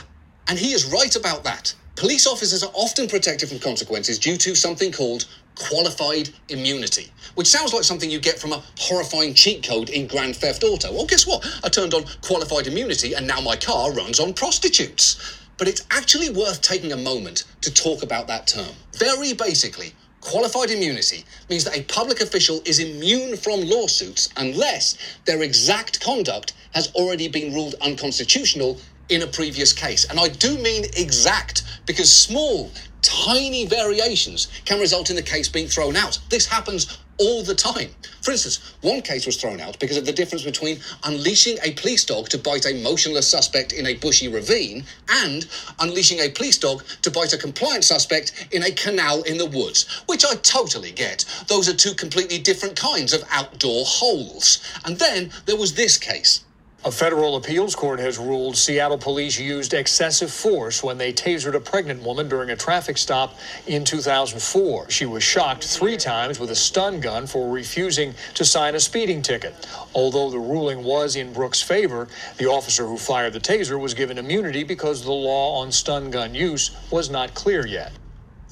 and 0.47 0.57
he 0.57 0.71
is 0.71 0.91
right 0.91 1.15
about 1.15 1.43
that. 1.43 1.75
Police 1.95 2.25
officers 2.25 2.63
are 2.63 2.71
often 2.73 3.07
protected 3.07 3.47
from 3.47 3.59
consequences 3.59 4.17
due 4.17 4.37
to 4.37 4.55
something 4.55 4.91
called 4.91 5.27
qualified 5.53 6.29
immunity, 6.49 7.11
which 7.35 7.47
sounds 7.47 7.73
like 7.73 7.83
something 7.83 8.09
you 8.09 8.19
get 8.19 8.39
from 8.39 8.51
a 8.51 8.63
horrifying 8.79 9.35
cheat 9.35 9.63
code 9.63 9.89
in 9.91 10.07
Grand 10.07 10.35
Theft 10.35 10.63
Auto. 10.63 10.91
Well, 10.91 11.05
guess 11.05 11.27
what? 11.27 11.45
I 11.63 11.69
turned 11.69 11.93
on 11.93 12.05
qualified 12.21 12.65
immunity 12.65 13.13
and 13.13 13.27
now 13.27 13.39
my 13.39 13.55
car 13.55 13.93
runs 13.93 14.19
on 14.19 14.33
prostitutes. 14.33 15.37
But 15.59 15.67
it's 15.67 15.85
actually 15.91 16.31
worth 16.31 16.61
taking 16.61 16.93
a 16.93 16.97
moment 16.97 17.43
to 17.61 17.71
talk 17.71 18.01
about 18.01 18.25
that 18.27 18.47
term. 18.47 18.73
Very 18.97 19.33
basically, 19.33 19.93
Qualified 20.21 20.69
immunity 20.69 21.23
means 21.49 21.63
that 21.63 21.77
a 21.77 21.83
public 21.83 22.19
official 22.21 22.61
is 22.65 22.79
immune 22.79 23.37
from 23.37 23.61
lawsuits 23.61 24.29
unless 24.37 24.97
their 25.25 25.43
exact 25.43 26.01
conduct 26.01 26.53
has 26.73 26.91
already 26.93 27.27
been 27.27 27.53
ruled 27.53 27.75
unconstitutional 27.81 28.79
in 29.09 29.21
a 29.21 29.27
previous 29.27 29.73
case. 29.73 30.05
And 30.09 30.19
I 30.19 30.27
do 30.27 30.57
mean 30.57 30.85
exact 30.95 31.63
because 31.85 32.15
small, 32.15 32.69
tiny 33.01 33.65
variations 33.65 34.49
can 34.65 34.79
result 34.79 35.09
in 35.09 35.15
the 35.15 35.21
case 35.21 35.47
being 35.47 35.67
thrown 35.67 35.95
out. 35.95 36.19
This 36.29 36.45
happens 36.45 36.99
all 37.19 37.43
the 37.43 37.55
time. 37.55 37.89
For 38.21 38.31
instance, 38.31 38.75
one 38.81 39.01
case 39.01 39.25
was 39.25 39.37
thrown 39.37 39.59
out 39.59 39.79
because 39.79 39.97
of 39.97 40.05
the 40.05 40.13
difference 40.13 40.43
between 40.43 40.79
unleashing 41.03 41.57
a 41.63 41.71
police 41.71 42.05
dog 42.05 42.29
to 42.29 42.37
bite 42.37 42.65
a 42.65 42.81
motionless 42.81 43.27
suspect 43.27 43.73
in 43.73 43.85
a 43.85 43.95
bushy 43.95 44.27
ravine 44.27 44.83
and 45.09 45.47
unleashing 45.79 46.19
a 46.19 46.29
police 46.29 46.57
dog 46.57 46.83
to 47.01 47.11
bite 47.11 47.33
a 47.33 47.37
compliant 47.37 47.83
suspect 47.83 48.47
in 48.51 48.63
a 48.63 48.71
canal 48.71 49.21
in 49.23 49.37
the 49.37 49.45
woods, 49.45 50.03
which 50.07 50.25
I 50.25 50.35
totally 50.35 50.91
get. 50.91 51.25
Those 51.47 51.69
are 51.69 51.75
two 51.75 51.93
completely 51.93 52.39
different 52.39 52.75
kinds 52.75 53.13
of 53.13 53.23
outdoor 53.31 53.85
holes. 53.85 54.59
And 54.85 54.97
then 54.97 55.31
there 55.45 55.57
was 55.57 55.75
this 55.75 55.97
case. 55.97 56.43
A 56.85 56.91
federal 56.91 57.35
appeals 57.35 57.75
court 57.75 57.99
has 57.99 58.17
ruled 58.17 58.55
Seattle 58.55 58.97
police 58.97 59.37
used 59.37 59.73
excessive 59.73 60.31
force 60.31 60.81
when 60.81 60.97
they 60.97 61.11
tasered 61.11 61.53
a 61.53 61.59
pregnant 61.59 62.01
woman 62.03 62.29
during 62.29 62.51
a 62.51 62.55
traffic 62.55 62.97
stop 62.97 63.37
in 63.67 63.83
2004. 63.83 64.89
She 64.89 65.05
was 65.05 65.21
shocked 65.21 65.65
three 65.65 65.97
times 65.97 66.39
with 66.39 66.51
a 66.51 66.55
stun 66.55 67.01
gun 67.01 67.27
for 67.27 67.51
refusing 67.51 68.13
to 68.35 68.45
sign 68.45 68.75
a 68.75 68.79
speeding 68.79 69.21
ticket. 69.21 69.67
Although 69.93 70.29
the 70.29 70.39
ruling 70.39 70.85
was 70.85 71.17
in 71.17 71.33
Brooks' 71.33 71.61
favor, 71.61 72.07
the 72.37 72.45
officer 72.45 72.85
who 72.87 72.97
fired 72.97 73.33
the 73.33 73.41
taser 73.41 73.77
was 73.77 73.93
given 73.93 74.17
immunity 74.17 74.63
because 74.63 75.03
the 75.03 75.11
law 75.11 75.59
on 75.59 75.73
stun 75.73 76.09
gun 76.09 76.33
use 76.33 76.71
was 76.91 77.09
not 77.09 77.33
clear 77.33 77.67
yet. 77.67 77.91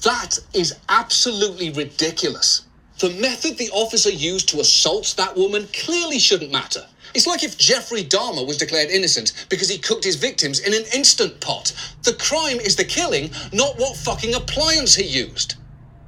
That 0.02 0.38
is 0.52 0.76
absolutely 0.90 1.70
ridiculous. 1.70 2.66
The 2.98 3.08
method 3.10 3.56
the 3.56 3.70
officer 3.70 4.10
used 4.10 4.50
to 4.50 4.60
assault 4.60 5.14
that 5.16 5.34
woman 5.34 5.66
clearly 5.72 6.18
shouldn't 6.18 6.52
matter. 6.52 6.84
It's 7.14 7.26
like 7.26 7.42
if 7.42 7.58
Jeffrey 7.58 8.04
Dahmer 8.04 8.46
was 8.46 8.56
declared 8.56 8.90
innocent 8.90 9.46
because 9.48 9.68
he 9.68 9.78
cooked 9.78 10.04
his 10.04 10.16
victims 10.16 10.60
in 10.60 10.74
an 10.74 10.84
instant 10.94 11.40
pot. 11.40 11.72
The 12.02 12.14
crime 12.14 12.58
is 12.60 12.76
the 12.76 12.84
killing, 12.84 13.30
not 13.52 13.78
what 13.78 13.96
fucking 13.96 14.34
appliance 14.34 14.94
he 14.94 15.04
used. 15.04 15.54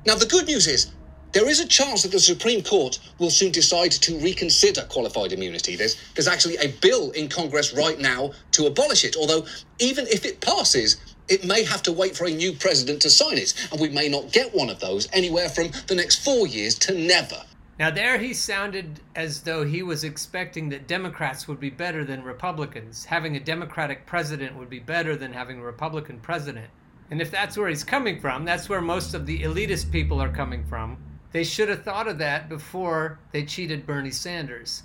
Now, 0.06 0.14
the 0.14 0.26
good 0.26 0.46
news 0.46 0.66
is, 0.66 0.92
there 1.32 1.48
is 1.48 1.60
a 1.60 1.68
chance 1.68 2.02
that 2.02 2.10
the 2.10 2.18
Supreme 2.18 2.62
Court 2.62 2.98
will 3.18 3.30
soon 3.30 3.52
decide 3.52 3.92
to 3.92 4.18
reconsider 4.18 4.82
qualified 4.88 5.32
immunity. 5.32 5.76
There's, 5.76 5.96
there's 6.14 6.26
actually 6.26 6.56
a 6.56 6.68
bill 6.80 7.12
in 7.12 7.28
Congress 7.28 7.72
right 7.72 7.98
now 7.98 8.32
to 8.52 8.66
abolish 8.66 9.04
it, 9.04 9.16
although, 9.16 9.46
even 9.78 10.08
if 10.08 10.24
it 10.24 10.40
passes, 10.40 10.96
it 11.28 11.44
may 11.44 11.62
have 11.62 11.82
to 11.84 11.92
wait 11.92 12.16
for 12.16 12.26
a 12.26 12.30
new 12.30 12.52
president 12.52 13.00
to 13.02 13.10
sign 13.10 13.38
it, 13.38 13.54
and 13.70 13.80
we 13.80 13.88
may 13.90 14.08
not 14.08 14.32
get 14.32 14.52
one 14.52 14.70
of 14.70 14.80
those 14.80 15.08
anywhere 15.12 15.48
from 15.48 15.70
the 15.86 15.94
next 15.94 16.24
four 16.24 16.48
years 16.48 16.76
to 16.80 16.94
never. 16.94 17.40
Now, 17.80 17.90
there 17.90 18.18
he 18.18 18.34
sounded 18.34 19.00
as 19.14 19.40
though 19.40 19.64
he 19.64 19.82
was 19.82 20.04
expecting 20.04 20.68
that 20.68 20.86
Democrats 20.86 21.48
would 21.48 21.58
be 21.58 21.70
better 21.70 22.04
than 22.04 22.22
Republicans. 22.22 23.06
Having 23.06 23.36
a 23.36 23.40
Democratic 23.40 24.04
president 24.04 24.54
would 24.56 24.68
be 24.68 24.80
better 24.80 25.16
than 25.16 25.32
having 25.32 25.58
a 25.58 25.64
Republican 25.64 26.20
president. 26.20 26.68
And 27.10 27.22
if 27.22 27.30
that's 27.30 27.56
where 27.56 27.70
he's 27.70 27.82
coming 27.82 28.20
from, 28.20 28.44
that's 28.44 28.68
where 28.68 28.82
most 28.82 29.14
of 29.14 29.24
the 29.24 29.38
elitist 29.38 29.90
people 29.90 30.20
are 30.20 30.28
coming 30.28 30.62
from. 30.62 30.98
They 31.32 31.42
should 31.42 31.70
have 31.70 31.82
thought 31.82 32.06
of 32.06 32.18
that 32.18 32.50
before 32.50 33.18
they 33.32 33.46
cheated 33.46 33.86
Bernie 33.86 34.10
Sanders. 34.10 34.82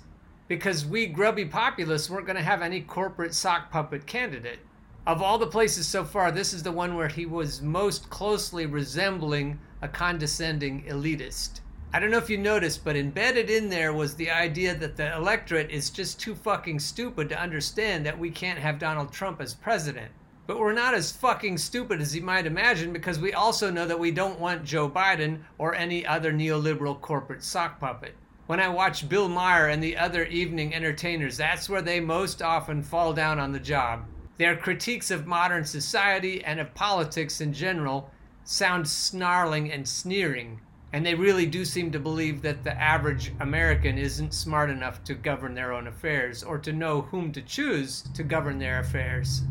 Because 0.48 0.86
we 0.86 1.04
grubby 1.04 1.44
populists 1.44 2.08
weren't 2.08 2.24
going 2.24 2.36
to 2.36 2.42
have 2.42 2.62
any 2.62 2.80
corporate 2.80 3.34
sock 3.34 3.70
puppet 3.70 4.06
candidate. 4.06 4.60
Of 5.06 5.20
all 5.20 5.36
the 5.36 5.46
places 5.46 5.86
so 5.86 6.02
far, 6.02 6.32
this 6.32 6.54
is 6.54 6.62
the 6.62 6.72
one 6.72 6.96
where 6.96 7.08
he 7.08 7.26
was 7.26 7.60
most 7.60 8.08
closely 8.08 8.64
resembling 8.64 9.58
a 9.82 9.88
condescending 9.88 10.84
elitist. 10.84 11.60
I 11.96 11.98
don't 11.98 12.10
know 12.10 12.18
if 12.18 12.28
you 12.28 12.36
noticed, 12.36 12.84
but 12.84 12.94
embedded 12.94 13.48
in 13.48 13.70
there 13.70 13.94
was 13.94 14.14
the 14.14 14.30
idea 14.30 14.74
that 14.74 14.98
the 14.98 15.16
electorate 15.16 15.70
is 15.70 15.88
just 15.88 16.20
too 16.20 16.34
fucking 16.34 16.78
stupid 16.78 17.30
to 17.30 17.40
understand 17.40 18.04
that 18.04 18.18
we 18.18 18.28
can't 18.28 18.58
have 18.58 18.78
Donald 18.78 19.14
Trump 19.14 19.40
as 19.40 19.54
president. 19.54 20.10
But 20.46 20.58
we're 20.58 20.74
not 20.74 20.92
as 20.92 21.10
fucking 21.10 21.56
stupid 21.56 22.02
as 22.02 22.14
you 22.14 22.20
might 22.20 22.44
imagine 22.44 22.92
because 22.92 23.18
we 23.18 23.32
also 23.32 23.70
know 23.70 23.86
that 23.86 23.98
we 23.98 24.10
don't 24.10 24.38
want 24.38 24.62
Joe 24.62 24.90
Biden 24.90 25.38
or 25.56 25.74
any 25.74 26.04
other 26.04 26.34
neoliberal 26.34 27.00
corporate 27.00 27.42
sock 27.42 27.80
puppet. 27.80 28.14
When 28.46 28.60
I 28.60 28.68
watch 28.68 29.08
Bill 29.08 29.30
Maher 29.30 29.68
and 29.68 29.82
the 29.82 29.96
other 29.96 30.26
evening 30.26 30.74
entertainers, 30.74 31.38
that's 31.38 31.66
where 31.66 31.80
they 31.80 31.98
most 31.98 32.42
often 32.42 32.82
fall 32.82 33.14
down 33.14 33.38
on 33.38 33.52
the 33.52 33.58
job. 33.58 34.04
Their 34.36 34.54
critiques 34.54 35.10
of 35.10 35.26
modern 35.26 35.64
society 35.64 36.44
and 36.44 36.60
of 36.60 36.74
politics 36.74 37.40
in 37.40 37.54
general 37.54 38.10
sound 38.44 38.86
snarling 38.86 39.72
and 39.72 39.88
sneering. 39.88 40.60
And 40.92 41.04
they 41.04 41.14
really 41.14 41.46
do 41.46 41.64
seem 41.64 41.90
to 41.92 41.98
believe 41.98 42.42
that 42.42 42.62
the 42.64 42.72
average 42.80 43.32
American 43.40 43.98
isn't 43.98 44.32
smart 44.32 44.70
enough 44.70 45.02
to 45.04 45.14
govern 45.14 45.54
their 45.54 45.72
own 45.72 45.86
affairs 45.88 46.42
or 46.42 46.58
to 46.58 46.72
know 46.72 47.02
whom 47.02 47.32
to 47.32 47.42
choose 47.42 48.02
to 48.14 48.22
govern 48.22 48.58
their 48.58 48.78
affairs. 48.78 49.42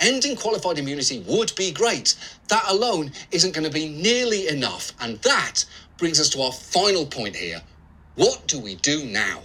Ending 0.00 0.34
qualified 0.34 0.78
immunity 0.78 1.24
would 1.28 1.54
be 1.56 1.70
great. 1.70 2.16
That 2.48 2.64
alone 2.68 3.12
isn't 3.30 3.54
going 3.54 3.66
to 3.66 3.72
be 3.72 3.88
nearly 3.88 4.48
enough. 4.48 4.92
And 5.00 5.18
that 5.18 5.64
brings 5.98 6.18
us 6.18 6.30
to 6.30 6.40
our 6.40 6.52
final 6.52 7.04
point 7.04 7.36
here. 7.36 7.60
What 8.14 8.46
do 8.46 8.58
we 8.58 8.76
do 8.76 9.04
now? 9.04 9.42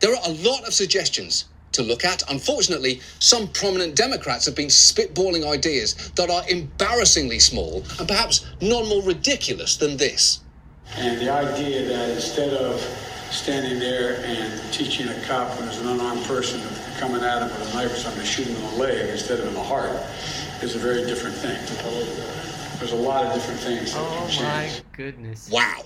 There 0.00 0.12
are 0.12 0.22
a 0.24 0.32
lot 0.32 0.66
of 0.66 0.74
suggestions 0.74 1.44
to 1.72 1.82
look 1.82 2.04
at. 2.04 2.28
Unfortunately, 2.30 3.00
some 3.18 3.48
prominent 3.48 3.94
Democrats 3.94 4.46
have 4.46 4.56
been 4.56 4.68
spitballing 4.68 5.46
ideas 5.46 6.10
that 6.16 6.30
are 6.30 6.48
embarrassingly 6.48 7.38
small 7.38 7.84
and 7.98 8.08
perhaps 8.08 8.46
none 8.60 8.88
more 8.88 9.02
ridiculous 9.02 9.76
than 9.76 9.96
this. 9.96 10.40
And 10.96 11.20
the 11.20 11.30
idea 11.30 11.86
that 11.88 12.10
instead 12.10 12.52
of 12.54 12.80
standing 13.30 13.78
there 13.78 14.24
and 14.24 14.72
teaching 14.72 15.08
a 15.08 15.20
cop 15.26 15.54
when 15.56 15.66
there's 15.66 15.78
an 15.80 15.88
unarmed 15.88 16.24
person 16.24 16.60
coming 16.98 17.22
at 17.22 17.42
him 17.42 17.48
with 17.48 17.72
a 17.72 17.76
knife 17.76 17.92
or 17.92 17.96
something, 17.96 18.24
shooting 18.24 18.54
him 18.54 18.64
in 18.64 18.70
the 18.72 18.76
leg 18.78 19.10
instead 19.10 19.38
of 19.38 19.46
in 19.46 19.54
the 19.54 19.62
heart 19.62 19.96
is 20.62 20.74
a 20.74 20.78
very 20.78 21.04
different 21.04 21.36
thing. 21.36 21.58
There's 22.78 22.92
a 22.92 22.96
lot 22.96 23.26
of 23.26 23.34
different 23.34 23.60
things 23.60 23.92
that 23.92 24.00
Oh 24.00 24.28
can 24.30 24.44
my 24.44 24.70
goodness. 24.92 25.50
Wow. 25.50 25.82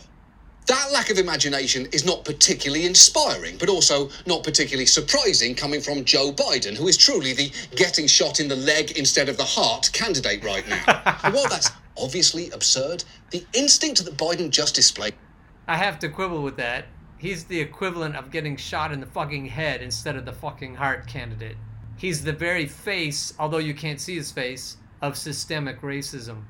That 0.66 0.90
lack 0.92 1.10
of 1.10 1.18
imagination 1.18 1.86
is 1.92 2.04
not 2.04 2.24
particularly 2.24 2.86
inspiring, 2.86 3.56
but 3.58 3.68
also 3.68 4.10
not 4.26 4.44
particularly 4.44 4.86
surprising 4.86 5.54
coming 5.56 5.80
from 5.80 6.04
Joe 6.04 6.32
Biden, 6.32 6.76
who 6.76 6.86
is 6.86 6.96
truly 6.96 7.32
the 7.32 7.50
getting 7.74 8.06
shot 8.06 8.38
in 8.38 8.46
the 8.46 8.56
leg 8.56 8.92
instead 8.92 9.28
of 9.28 9.36
the 9.36 9.44
heart 9.44 9.90
candidate 9.92 10.44
right 10.44 10.66
now. 10.68 11.18
and 11.24 11.34
while 11.34 11.48
that's 11.48 11.70
obviously 11.96 12.50
absurd, 12.50 13.04
the 13.30 13.44
instinct 13.54 14.04
that 14.04 14.16
Biden 14.16 14.50
just 14.50 14.74
displayed 14.74 15.14
I 15.68 15.76
have 15.76 16.00
to 16.00 16.08
quibble 16.08 16.42
with 16.42 16.56
that. 16.56 16.86
He's 17.18 17.44
the 17.44 17.60
equivalent 17.60 18.16
of 18.16 18.32
getting 18.32 18.56
shot 18.56 18.90
in 18.90 18.98
the 18.98 19.06
fucking 19.06 19.46
head 19.46 19.80
instead 19.80 20.16
of 20.16 20.24
the 20.24 20.32
fucking 20.32 20.74
heart 20.74 21.06
candidate. 21.06 21.56
He's 21.96 22.24
the 22.24 22.32
very 22.32 22.66
face, 22.66 23.32
although 23.38 23.58
you 23.58 23.72
can't 23.72 24.00
see 24.00 24.16
his 24.16 24.32
face, 24.32 24.78
of 25.00 25.16
systemic 25.16 25.80
racism. 25.80 26.42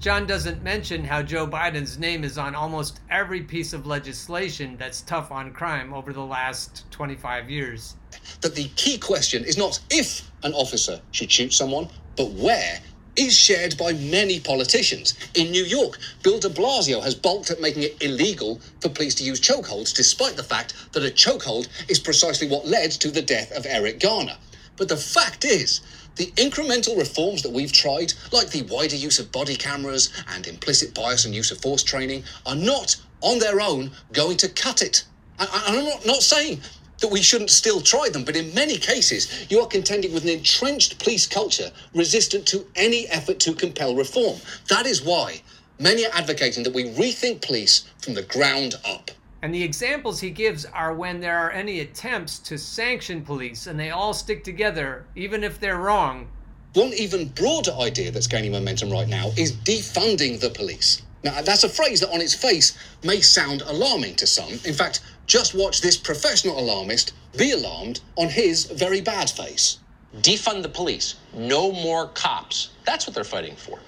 John 0.00 0.26
doesn't 0.26 0.62
mention 0.62 1.04
how 1.04 1.22
Joe 1.22 1.46
Biden's 1.46 1.98
name 1.98 2.24
is 2.24 2.38
on 2.38 2.54
almost 2.54 3.00
every 3.10 3.42
piece 3.42 3.72
of 3.74 3.86
legislation 3.86 4.76
that's 4.78 5.02
tough 5.02 5.30
on 5.30 5.52
crime 5.52 5.92
over 5.92 6.12
the 6.12 6.24
last 6.24 6.90
25 6.90 7.50
years. 7.50 7.96
that 8.40 8.54
the 8.54 8.68
key 8.76 8.96
question 8.96 9.44
is 9.44 9.58
not 9.58 9.78
if 9.90 10.30
an 10.44 10.54
officer 10.54 11.00
should 11.10 11.30
shoot 11.30 11.52
someone, 11.52 11.88
but 12.16 12.30
where 12.30 12.80
is 13.16 13.36
shared 13.36 13.76
by 13.76 13.92
many 13.94 14.40
politicians. 14.40 15.14
In 15.34 15.50
New 15.50 15.64
York, 15.64 15.98
Bill 16.22 16.38
de 16.38 16.48
Blasio 16.48 17.02
has 17.02 17.14
balked 17.14 17.50
at 17.50 17.60
making 17.60 17.82
it 17.82 18.02
illegal 18.02 18.60
for 18.80 18.88
police 18.88 19.14
to 19.16 19.24
use 19.24 19.40
chokeholds, 19.40 19.94
despite 19.94 20.36
the 20.36 20.42
fact 20.42 20.74
that 20.92 21.04
a 21.04 21.10
chokehold 21.10 21.68
is 21.88 21.98
precisely 21.98 22.48
what 22.48 22.66
led 22.66 22.90
to 22.92 23.10
the 23.10 23.22
death 23.22 23.52
of 23.52 23.66
Eric 23.66 24.00
Garner. 24.00 24.36
But 24.76 24.88
the 24.88 24.96
fact 24.96 25.44
is, 25.44 25.80
the 26.16 26.32
incremental 26.32 26.98
reforms 26.98 27.42
that 27.42 27.52
we've 27.52 27.72
tried, 27.72 28.12
like 28.32 28.50
the 28.50 28.62
wider 28.62 28.96
use 28.96 29.18
of 29.18 29.32
body 29.32 29.56
cameras 29.56 30.10
and 30.34 30.46
implicit 30.46 30.94
bias 30.94 31.24
and 31.24 31.34
use 31.34 31.50
of 31.50 31.60
force 31.60 31.82
training, 31.82 32.24
are 32.46 32.56
not 32.56 32.96
on 33.20 33.38
their 33.38 33.60
own 33.60 33.90
going 34.12 34.36
to 34.38 34.48
cut 34.48 34.82
it. 34.82 35.04
And 35.38 35.48
I'm 35.52 35.84
not, 35.84 36.06
not 36.06 36.22
saying 36.22 36.60
that 37.00 37.10
we 37.10 37.22
shouldn't 37.22 37.50
still 37.50 37.80
try 37.80 38.08
them, 38.08 38.24
but 38.24 38.36
in 38.36 38.54
many 38.54 38.76
cases, 38.76 39.46
you 39.50 39.60
are 39.60 39.66
contending 39.66 40.12
with 40.12 40.24
an 40.24 40.30
entrenched 40.30 40.98
police 40.98 41.26
culture 41.26 41.70
resistant 41.94 42.46
to 42.48 42.66
any 42.74 43.06
effort 43.08 43.38
to 43.40 43.54
compel 43.54 43.94
reform. 43.94 44.38
That 44.68 44.86
is 44.86 45.02
why 45.02 45.42
many 45.78 46.06
are 46.06 46.12
advocating 46.14 46.62
that 46.64 46.74
we 46.74 46.84
rethink 46.84 47.42
police 47.42 47.84
from 48.00 48.14
the 48.14 48.22
ground 48.22 48.74
up. 48.84 49.10
And 49.42 49.54
the 49.54 49.62
examples 49.62 50.20
he 50.20 50.30
gives 50.30 50.64
are 50.64 50.94
when 50.94 51.20
there 51.20 51.38
are 51.38 51.50
any 51.50 51.80
attempts 51.80 52.38
to 52.40 52.58
sanction 52.58 53.22
police 53.22 53.66
and 53.66 53.78
they 53.78 53.90
all 53.90 54.14
stick 54.14 54.42
together, 54.42 55.04
even 55.14 55.44
if 55.44 55.60
they're 55.60 55.76
wrong. 55.76 56.28
One 56.72 56.92
even 56.94 57.28
broader 57.28 57.72
idea 57.72 58.10
that's 58.10 58.26
gaining 58.26 58.52
momentum 58.52 58.90
right 58.90 59.08
now 59.08 59.32
is 59.36 59.52
defunding 59.52 60.40
the 60.40 60.50
police. 60.50 61.02
Now, 61.24 61.42
that's 61.42 61.64
a 61.64 61.68
phrase 61.68 62.00
that 62.00 62.12
on 62.12 62.20
its 62.20 62.34
face 62.34 62.76
may 63.02 63.20
sound 63.20 63.62
alarming 63.62 64.16
to 64.16 64.26
some. 64.26 64.52
In 64.64 64.74
fact, 64.74 65.00
just 65.26 65.54
watch 65.54 65.80
this 65.80 65.96
professional 65.96 66.58
alarmist 66.58 67.12
be 67.36 67.52
alarmed 67.52 68.00
on 68.16 68.28
his 68.28 68.66
very 68.66 69.00
bad 69.00 69.28
face. 69.28 69.78
Defund 70.18 70.62
the 70.62 70.68
police. 70.68 71.16
No 71.34 71.72
more 71.72 72.08
cops. 72.08 72.70
That's 72.84 73.06
what 73.06 73.14
they're 73.14 73.24
fighting 73.24 73.56
for. 73.56 73.78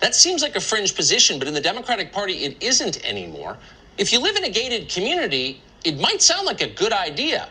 That 0.00 0.14
seems 0.14 0.42
like 0.42 0.56
a 0.56 0.60
fringe 0.60 0.94
position, 0.94 1.38
but 1.38 1.48
in 1.48 1.54
the 1.54 1.60
Democratic 1.60 2.12
Party, 2.12 2.44
it 2.44 2.62
isn't 2.62 3.04
anymore. 3.04 3.58
If 3.98 4.12
you 4.12 4.20
live 4.20 4.36
in 4.36 4.44
a 4.44 4.50
gated 4.50 4.88
community, 4.88 5.60
it 5.84 5.98
might 5.98 6.22
sound 6.22 6.46
like 6.46 6.60
a 6.60 6.68
good 6.68 6.92
idea. 6.92 7.48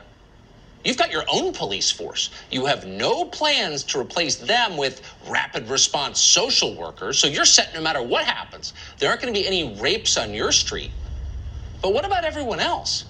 You've 0.84 0.98
got 0.98 1.12
your 1.12 1.24
own 1.32 1.54
police 1.54 1.90
force. 1.90 2.30
You 2.52 2.66
have 2.66 2.86
no 2.86 3.26
plans 3.26 3.84
to 3.86 4.00
replace 4.00 4.36
them 4.36 4.76
with 4.76 5.02
rapid 5.30 5.70
response 5.70 6.20
social 6.20 6.76
workers. 6.76 7.18
So 7.18 7.28
you're 7.28 7.46
set 7.46 7.74
no 7.74 7.82
matter 7.82 8.04
what 8.04 8.26
happens. 8.26 8.74
There 9.00 9.10
aren't 9.10 9.22
going 9.22 9.34
to 9.34 9.40
be 9.40 9.48
any 9.48 9.80
rapes 9.80 10.18
on 10.18 10.34
your 10.34 10.52
street. 10.52 10.92
But 11.84 11.94
what 11.94 12.06
about 12.06 12.24
everyone 12.24 12.62
else? 12.62 13.04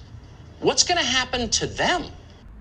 What's 0.59 0.83
going 0.83 0.97
to 0.97 1.05
happen 1.05 1.47
to 1.51 1.67
them? 1.67 2.05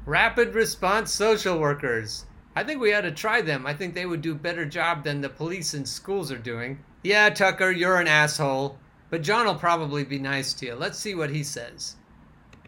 Rapid 0.04 0.54
response 0.54 1.10
social 1.10 1.58
workers. 1.58 2.26
I 2.54 2.64
think 2.64 2.82
we 2.82 2.92
ought 2.92 3.00
to 3.00 3.10
try 3.10 3.40
them. 3.40 3.66
I 3.66 3.72
think 3.72 3.94
they 3.94 4.04
would 4.04 4.20
do 4.20 4.32
a 4.32 4.34
better 4.34 4.66
job 4.66 5.04
than 5.04 5.22
the 5.22 5.30
police 5.30 5.72
and 5.72 5.88
schools 5.88 6.30
are 6.30 6.36
doing. 6.36 6.78
Yeah, 7.02 7.30
Tucker, 7.30 7.70
you're 7.70 7.98
an 7.98 8.08
asshole. 8.08 8.76
But 9.08 9.22
John 9.22 9.46
will 9.46 9.54
probably 9.54 10.04
be 10.04 10.18
nice 10.18 10.52
to 10.54 10.66
you. 10.66 10.74
Let's 10.74 10.98
see 10.98 11.14
what 11.14 11.30
he 11.30 11.42
says. 11.42 11.96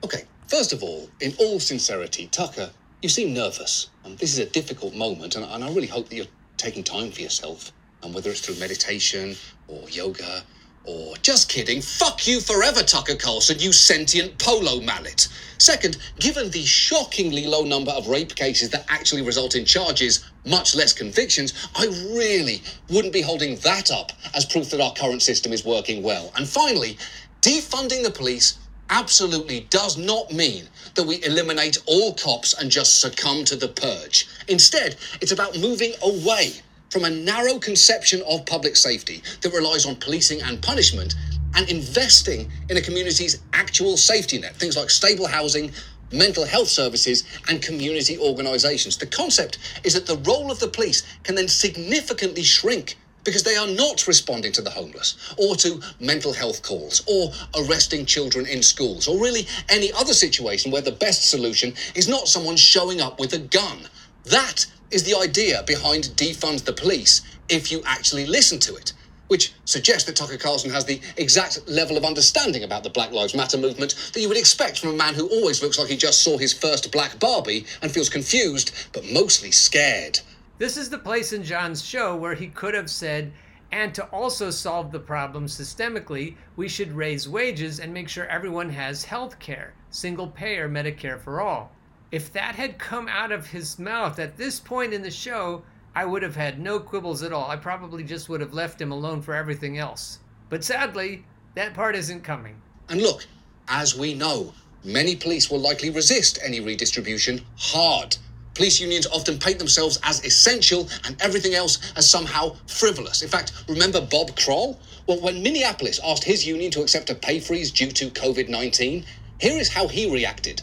Okay, 0.02 0.22
first 0.48 0.72
of 0.72 0.83
all, 0.83 1.11
in 1.20 1.35
all 1.38 1.61
sincerity, 1.61 2.28
Tucker, 2.28 2.70
you 3.02 3.11
seem 3.11 3.35
nervous. 3.35 3.90
Um, 4.07 4.16
this 4.16 4.33
is 4.33 4.38
a 4.38 4.46
difficult 4.46 4.94
moment, 4.94 5.37
and, 5.37 5.44
and 5.44 5.62
I 5.62 5.68
really 5.68 5.87
hope 5.87 6.09
that 6.09 6.16
you're 6.16 6.26
taking 6.57 6.83
time 6.83 7.11
for 7.11 7.20
yourself. 7.20 7.72
And 8.02 8.14
whether 8.14 8.30
it's 8.30 8.40
through 8.40 8.57
meditation 8.57 9.37
or 9.68 9.87
yoga 9.90 10.44
or 10.85 11.16
just 11.16 11.49
kidding, 11.49 11.81
fuck 11.81 12.27
you 12.27 12.40
forever, 12.40 12.83
Tucker 12.83 13.14
Carlson, 13.14 13.59
you 13.59 13.73
sentient 13.73 14.38
polo 14.38 14.81
mallet. 14.81 15.29
Second, 15.59 15.97
given 16.18 16.51
the 16.51 16.64
shockingly 16.64 17.47
low 17.47 17.64
number 17.64 17.90
of 17.92 18.09
rape 18.09 18.35
cases 18.35 18.70
that 18.70 18.85
actually 18.88 19.23
result 19.23 19.55
in 19.55 19.64
charges, 19.64 20.25
much 20.44 20.75
less 20.75 20.92
convictions, 20.92 21.55
I 21.75 21.87
really 22.14 22.62
wouldn't 22.90 23.14
be 23.14 23.23
holding 23.23 23.57
that 23.57 23.90
up 23.90 24.12
as 24.35 24.44
proof 24.44 24.70
that 24.70 24.81
our 24.81 24.92
current 24.92 25.23
system 25.23 25.53
is 25.53 25.64
working 25.64 26.03
well. 26.03 26.33
And 26.37 26.47
finally, 26.47 26.99
defunding 27.40 28.03
the 28.03 28.11
police 28.11 28.59
absolutely 28.90 29.61
does 29.70 29.97
not 29.97 30.31
mean 30.33 30.68
that 30.94 31.07
we 31.07 31.25
eliminate 31.25 31.79
all 31.87 32.14
cops 32.14 32.53
and 32.53 32.70
just 32.70 33.01
succumb 33.01 33.44
to 33.47 33.57
the 33.57 33.68
purge. 33.68 34.29
Instead, 34.49 34.97
it's 35.20 35.33
about 35.33 35.59
moving 35.59 35.94
away 36.03 36.53
from 36.94 37.04
a 37.04 37.11
narrow 37.11 37.59
conception 37.59 38.22
of 38.22 38.46
public 38.46 38.76
safety 38.76 39.20
that 39.40 39.52
relies 39.52 39.85
on 39.85 39.96
policing 39.96 40.40
and 40.42 40.62
punishment 40.62 41.16
and 41.57 41.68
investing 41.68 42.48
in 42.70 42.76
a 42.76 42.80
community's 42.80 43.42
actual 43.52 43.96
safety 43.96 44.38
net, 44.38 44.54
things 44.54 44.76
like 44.76 44.88
stable 44.88 45.26
housing, 45.26 45.72
mental 46.12 46.44
health 46.44 46.68
services, 46.68 47.24
and 47.48 47.61
community 47.61 48.16
organisations. 48.16 48.96
The 48.96 49.07
concept 49.07 49.59
is 49.83 49.94
that 49.94 50.07
the 50.07 50.18
role 50.18 50.52
of 50.52 50.61
the 50.61 50.68
police 50.68 51.02
can 51.24 51.35
then 51.35 51.48
significantly 51.48 52.44
shrink 52.44 52.96
because 53.24 53.42
they 53.42 53.57
are 53.57 53.66
not 53.66 54.07
responding 54.07 54.52
to 54.52 54.62
the 54.62 54.70
homeless 54.70 55.35
or 55.37 55.57
to 55.57 55.80
mental 55.98 56.33
health 56.33 56.62
calls 56.62 57.02
or 57.09 57.33
arresting 57.59 58.07
children 58.07 58.46
in 58.46 58.62
schools 58.62 59.09
or 59.09 59.20
really 59.20 59.48
any 59.68 59.92
other 59.94 60.14
situation 60.14 60.70
where 60.70 60.80
the 60.80 60.92
best 60.92 61.28
solution 61.28 61.74
is 61.96 62.07
not 62.07 62.28
someone 62.28 62.54
showing 62.54 63.00
up 63.00 63.18
with 63.18 63.33
a 63.33 63.38
gun. 63.38 63.78
That 64.26 64.66
is 64.94 65.02
the 65.02 65.18
idea 65.18 65.64
behind 65.66 66.04
defund 66.14 66.64
the 66.64 66.72
police 66.72 67.20
if 67.48 67.72
you 67.72 67.83
actually 67.85 68.26
listen 68.26 68.61
to 68.61 68.76
it. 68.76 68.92
Which 69.26 69.52
suggests 69.64 70.04
that 70.04 70.14
Tucker 70.14 70.37
Carlson 70.37 70.70
has 70.70 70.85
the 70.85 71.00
exact 71.16 71.66
level 71.68 71.96
of 71.96 72.04
understanding 72.04 72.62
about 72.62 72.85
the 72.85 72.90
Black 72.90 73.11
Lives 73.11 73.35
Matter 73.35 73.59
movement 73.59 73.96
that 74.12 74.20
you 74.20 74.28
would 74.28 74.37
expect 74.37 74.78
from 74.78 74.90
a 74.90 74.96
man 74.96 75.14
who 75.14 75.26
always 75.26 75.62
looks 75.62 75.80
like 75.80 75.88
he 75.88 75.96
just 75.96 76.22
saw 76.22 76.38
his 76.38 76.52
first 76.52 76.92
black 76.92 77.18
Barbie 77.18 77.66
and 77.83 77.90
feels 77.90 78.09
confused, 78.09 78.70
but 78.92 79.04
mostly 79.12 79.50
scared. 79.50 80.20
This 80.59 80.76
is 80.76 80.90
the 80.90 80.98
place 80.98 81.33
in 81.33 81.42
John's 81.42 81.85
show 81.85 82.14
where 82.14 82.35
he 82.35 82.46
could 82.46 82.74
have 82.74 82.88
said, 82.88 83.33
and 83.72 83.92
to 83.94 84.04
also 84.07 84.50
solve 84.50 84.92
the 84.92 85.00
problem 85.00 85.46
systemically, 85.46 86.37
we 86.54 86.68
should 86.68 86.92
raise 86.92 87.28
wages 87.28 87.80
and 87.80 87.92
make 87.92 88.09
sure 88.09 88.26
everyone 88.26 88.70
has 88.70 89.04
health 89.04 89.40
care, 89.40 89.74
single 89.90 90.28
payer 90.28 90.68
Medicare 90.68 91.18
for 91.18 91.40
all. 91.40 91.72
If 92.14 92.33
that 92.35 92.55
had 92.55 92.79
come 92.79 93.09
out 93.09 93.33
of 93.33 93.48
his 93.48 93.77
mouth 93.77 94.20
at 94.20 94.37
this 94.37 94.61
point 94.61 94.94
in 94.94 95.03
the 95.03 95.11
show, 95.11 95.64
I 95.96 96.05
would 96.05 96.22
have 96.22 96.37
had 96.37 96.61
no 96.61 96.79
quibbles 96.79 97.24
at 97.24 97.33
all. 97.33 97.50
I 97.50 97.57
probably 97.57 98.05
just 98.05 98.29
would 98.29 98.40
have 98.40 98.55
left 98.55 98.81
him 98.81 98.92
alone 98.92 99.20
for 99.20 99.35
everything 99.35 99.79
else. 99.79 100.20
But 100.48 100.62
sadly, 100.62 101.24
that 101.57 101.74
part 101.74 101.96
isn't 101.96 102.22
coming. 102.22 102.62
And 102.88 103.03
look, 103.03 103.27
as 103.66 103.98
we 103.98 104.14
know, 104.14 104.55
many 104.85 105.16
police 105.16 105.50
will 105.50 105.59
likely 105.59 105.90
resist 105.90 106.38
any 106.40 106.61
redistribution 106.61 107.40
hard. 107.57 108.16
Police 108.55 108.79
unions 108.79 109.09
often 109.09 109.40
paint 109.40 109.59
themselves 109.59 109.98
as 110.05 110.24
essential 110.24 110.88
and 111.07 111.20
everything 111.20 111.55
else 111.55 111.81
as 111.96 112.09
somehow 112.09 112.55
frivolous. 112.68 113.22
In 113.22 113.29
fact, 113.29 113.64
remember 113.68 114.00
Bob 114.00 114.37
Kroll? 114.37 114.79
Well, 115.09 115.20
when 115.20 115.42
Minneapolis 115.42 115.98
asked 116.05 116.22
his 116.22 116.46
union 116.46 116.70
to 116.70 116.83
accept 116.83 117.11
a 117.11 117.16
pay 117.16 117.40
freeze 117.40 117.72
due 117.72 117.90
to 117.90 118.07
COVID 118.11 118.48
19, 118.48 119.05
here 119.40 119.59
is 119.59 119.68
how 119.68 119.88
he 119.88 120.09
reacted. 120.09 120.62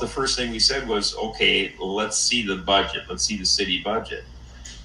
The 0.00 0.06
first 0.06 0.36
thing 0.36 0.50
we 0.50 0.58
said 0.58 0.86
was, 0.86 1.16
okay, 1.16 1.74
let's 1.78 2.16
see 2.16 2.46
the 2.46 2.56
budget, 2.56 3.02
let's 3.08 3.24
see 3.24 3.36
the 3.36 3.44
city 3.44 3.82
budget. 3.82 4.24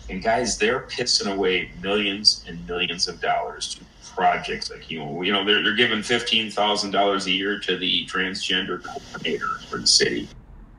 And 0.09 0.21
guys, 0.21 0.57
they're 0.57 0.81
pissing 0.81 1.31
away 1.33 1.71
millions 1.81 2.43
and 2.47 2.65
millions 2.67 3.07
of 3.07 3.21
dollars 3.21 3.75
to 3.75 3.85
projects 4.15 4.69
like 4.69 4.89
you 4.91 4.99
know, 4.99 5.21
you 5.21 5.31
know 5.31 5.43
they're, 5.43 5.63
they're 5.63 5.75
giving 5.75 6.03
fifteen 6.03 6.51
thousand 6.51 6.91
dollars 6.91 7.25
a 7.25 7.31
year 7.31 7.59
to 7.59 7.77
the 7.77 8.05
transgender 8.05 8.83
coordinator 8.83 9.59
for 9.69 9.77
the 9.79 9.87
city. 9.87 10.27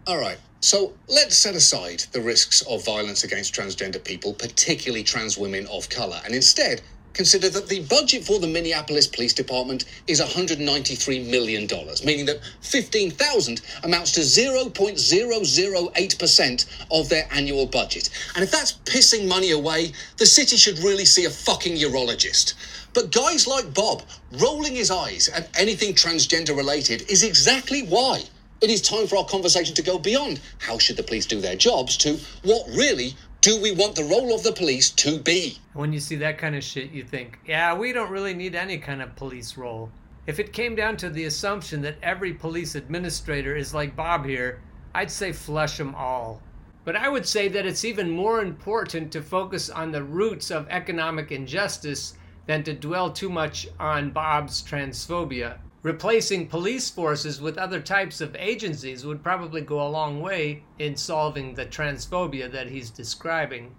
All 0.07 0.19
right, 0.19 0.39
so 0.61 0.93
let's 1.09 1.37
set 1.37 1.55
aside 1.55 2.01
the 2.13 2.21
risks 2.21 2.63
of 2.63 2.85
violence 2.85 3.25
against 3.25 3.55
transgender 3.55 4.03
people, 4.03 4.35
particularly 4.35 5.03
trans 5.03 5.37
women 5.39 5.67
of 5.67 5.89
colour, 5.89 6.21
and 6.25 6.35
instead 6.35 6.83
consider 7.15 7.49
that 7.49 7.69
the 7.69 7.81
budget 7.85 8.25
for 8.25 8.39
the 8.39 8.47
Minneapolis 8.47 9.07
Police 9.07 9.33
Department 9.33 9.87
is 10.07 10.21
$193 10.21 11.31
million, 11.31 11.67
meaning 12.05 12.27
that 12.27 12.41
15,000 12.61 13.63
amounts 13.85 14.13
to 14.13 14.21
0.008% 14.21 16.67
of 16.91 17.09
their 17.09 17.27
annual 17.33 17.65
budget. 17.67 18.11
And 18.35 18.45
if 18.45 18.51
that's 18.51 18.73
pissing 18.85 19.27
money 19.27 19.53
away, 19.53 19.93
the 20.19 20.27
city 20.27 20.57
should 20.57 20.81
really 20.81 21.07
see 21.07 21.25
a 21.25 21.31
fucking 21.31 21.77
urologist. 21.77 22.53
But 22.93 23.13
guys 23.13 23.47
like 23.47 23.73
Bob 23.73 24.03
rolling 24.33 24.75
his 24.77 24.91
eyes 24.91 25.29
at 25.29 25.49
anything 25.59 25.95
transgender 25.95 26.55
related 26.57 27.09
is 27.11 27.23
exactly 27.23 27.83
why 27.83 28.25
it 28.61 28.71
is 28.71 28.81
time 28.81 29.07
for 29.07 29.17
our 29.17 29.27
conversation 29.27 29.75
to 29.75 29.83
go 29.83 29.99
beyond 29.99 30.41
how 30.59 30.79
should 30.79 30.97
the 30.97 31.03
police 31.03 31.27
do 31.27 31.41
their 31.41 31.57
jobs 31.57 31.97
to 31.99 32.19
what 32.45 32.67
really 32.69 33.15
do 33.45 33.61
we 33.61 33.73
want 33.73 33.95
the 33.95 34.05
role 34.05 34.35
of 34.35 34.43
the 34.43 34.53
police 34.53 34.89
to 34.89 35.19
be? 35.19 35.59
When 35.75 35.93
you 35.93 36.01
see 36.01 36.17
that 36.17 36.39
kind 36.39 36.57
of 36.57 36.65
shit, 36.65 36.93
you 36.93 37.05
think, 37.05 37.39
yeah, 37.47 37.77
we 37.77 37.93
don't 37.93 38.11
really 38.11 38.33
need 38.33 38.55
any 38.55 38.79
kind 38.79 39.03
of 39.03 39.17
police 39.17 39.59
role. 39.59 39.91
If 40.27 40.41
it 40.41 40.55
came 40.55 40.75
down 40.75 40.97
to 40.97 41.11
the 41.11 41.27
assumption 41.27 41.83
that 41.83 41.99
every 42.03 42.33
police 42.33 42.75
administrator 42.75 43.55
is 43.55 43.75
like 43.75 43.95
Bob 43.95 44.25
here, 44.25 44.63
I'd 44.95 45.11
say 45.11 45.31
flush 45.31 45.77
them 45.77 45.95
all. 45.95 46.41
But 46.87 46.97
I 46.97 47.11
would 47.11 47.27
say 47.27 47.49
that 47.49 47.67
it's 47.67 47.85
even 47.85 48.09
more 48.09 48.41
important 48.41 49.13
to 49.13 49.21
focus 49.21 49.69
on 49.69 49.93
the 49.93 50.03
roots 50.03 50.51
of 50.51 50.67
economic 50.71 51.31
injustice 51.31 52.15
than 52.47 52.63
to 52.63 52.73
dwell 52.73 53.11
too 53.11 53.29
much 53.29 53.69
on 53.79 54.11
Bob's 54.11 54.63
transphobia. 54.63 55.59
Replacing 55.85 56.47
police 56.47 56.89
forces 56.89 57.43
with 57.43 57.59
other 57.59 57.79
types 57.79 58.23
of 58.23 58.35
agencies 58.37 59.05
would 59.05 59.23
probably 59.23 59.61
go 59.61 59.87
a 59.87 59.89
long 59.89 60.23
way 60.23 60.63
in 60.79 60.97
solving 60.97 61.55
the 61.55 61.67
transphobia 61.67 62.51
that 62.51 62.69
he's 62.69 62.89
describing. 62.89 63.75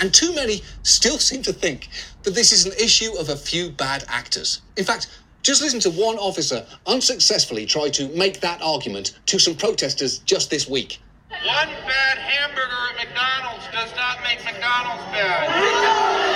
And 0.00 0.14
too 0.14 0.32
many 0.36 0.62
still 0.84 1.18
seem 1.18 1.42
to 1.42 1.52
think 1.52 1.88
that 2.22 2.36
this 2.36 2.52
is 2.52 2.64
an 2.64 2.74
issue 2.74 3.12
of 3.18 3.28
a 3.28 3.34
few 3.34 3.70
bad 3.70 4.04
actors. 4.06 4.62
In 4.76 4.84
fact, 4.84 5.08
just 5.42 5.62
listen 5.62 5.80
to 5.80 5.90
one 5.90 6.16
officer 6.16 6.64
unsuccessfully 6.86 7.66
try 7.66 7.88
to 7.88 8.08
make 8.10 8.38
that 8.40 8.62
argument 8.62 9.18
to 9.26 9.40
some 9.40 9.56
protesters 9.56 10.20
just 10.20 10.48
this 10.48 10.68
week. 10.68 11.00
One 11.28 11.68
bad 11.88 12.18
hamburger 12.18 12.70
at 12.90 13.04
McDonald's 13.04 13.66
does 13.72 13.92
not 13.96 14.22
make 14.22 14.44
McDonald's 14.44 15.02
bad. 15.10 15.48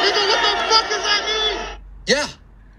Nigga, 0.02 0.30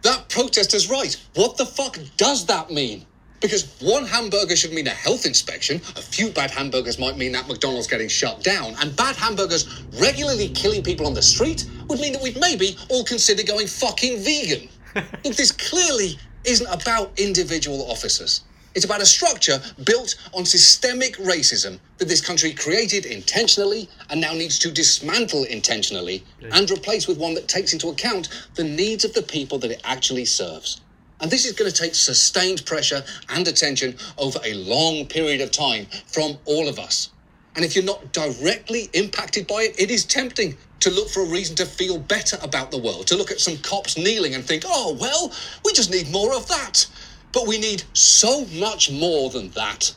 what 0.04 0.18
the 0.18 0.18
fuck 0.18 0.18
does 0.18 0.18
that 0.18 0.20
that 0.20 0.30
protester's 0.30 0.90
right. 0.90 1.16
What 1.36 1.58
the 1.58 1.66
fuck 1.66 1.98
does 2.18 2.46
that 2.48 2.72
mean? 2.72 3.06
Because 3.40 3.76
one 3.82 4.06
hamburger 4.06 4.56
should 4.56 4.72
mean 4.72 4.86
a 4.86 4.92
health 4.92 5.26
inspection, 5.26 5.78
a 5.96 6.02
few 6.02 6.30
bad 6.30 6.52
hamburgers 6.52 7.00
might 7.00 7.18
mean 7.18 7.32
that 7.32 7.48
McDonald's 7.48 7.88
getting 7.88 8.08
shut 8.08 8.44
down, 8.44 8.76
and 8.80 8.96
bad 8.96 9.16
hamburgers 9.16 9.84
regularly 10.00 10.50
killing 10.50 10.84
people 10.84 11.08
on 11.08 11.16
the 11.16 11.22
street 11.24 11.66
would 11.88 12.00
mean 12.00 12.14
that 12.14 12.22
we'd 12.22 12.40
maybe 12.40 12.78
all 12.90 13.04
consider 13.04 13.42
going 13.44 13.66
fucking 13.66 14.20
vegan. 14.20 14.70
Look, 14.96 15.36
this 15.38 15.52
clearly 15.52 16.20
isn't 16.46 16.68
about 16.68 17.20
individual 17.20 17.90
officers. 17.90 18.42
It's 18.74 18.86
about 18.86 19.02
a 19.02 19.06
structure 19.06 19.60
built 19.84 20.16
on 20.34 20.46
systemic 20.46 21.18
racism 21.18 21.80
that 21.98 22.08
this 22.08 22.22
country 22.22 22.54
created 22.54 23.06
intentionally 23.06 23.90
and 24.10 24.22
now 24.22 24.34
needs 24.34 24.58
to 24.60 24.72
dismantle 24.72 25.44
intentionally 25.46 26.24
and 26.52 26.72
replace 26.72 27.08
with 27.08 27.18
one 27.18 27.34
that 27.34 27.50
takes 27.50 27.74
into 27.74 27.90
account 27.90 28.30
the 28.56 28.64
needs 28.64 29.04
of 29.04 29.14
the 29.14 29.24
people 29.24 29.58
that 29.60 29.72
it 29.72 29.82
actually 29.84 30.26
serves. 30.26 30.80
And 31.20 31.30
this 31.30 31.46
is 31.46 31.52
going 31.54 31.70
to 31.70 31.78
take 31.78 31.94
sustained 31.94 32.66
pressure 32.66 33.04
and 33.30 33.48
attention 33.48 33.96
over 34.18 34.40
a 34.44 34.54
long 34.56 35.06
period 35.06 35.42
of 35.42 35.52
time 35.52 35.86
from 36.08 36.38
all 36.46 36.68
of 36.68 36.80
us. 36.80 37.10
And 37.56 37.66
if 37.66 37.76
you're 37.76 37.84
not 37.84 38.14
directly 38.14 38.90
impacted 38.94 39.46
by 39.46 39.64
it, 39.64 39.80
it 39.80 39.92
is 39.92 40.06
tempting 40.06 40.58
to 40.80 40.90
look 40.90 41.10
for 41.10 41.22
a 41.22 41.28
reason 41.28 41.56
to 41.58 41.66
feel 41.66 42.00
better 42.00 42.38
about 42.42 42.72
the 42.72 42.78
world, 42.78 43.06
to 43.08 43.16
look 43.16 43.30
at 43.30 43.40
some 43.40 43.58
cops 43.58 43.98
kneeling 43.98 44.34
and 44.34 44.44
think, 44.44 44.64
oh, 44.66 44.98
well, 45.00 45.32
we 45.64 45.74
just 45.74 45.92
need 45.92 46.10
more 46.10 46.34
of 46.34 46.48
that. 46.48 46.88
But 47.34 47.48
we 47.48 47.58
need 47.58 47.84
so 47.94 48.46
much 48.46 48.92
more 48.92 49.30
than 49.30 49.50
that. 49.52 49.94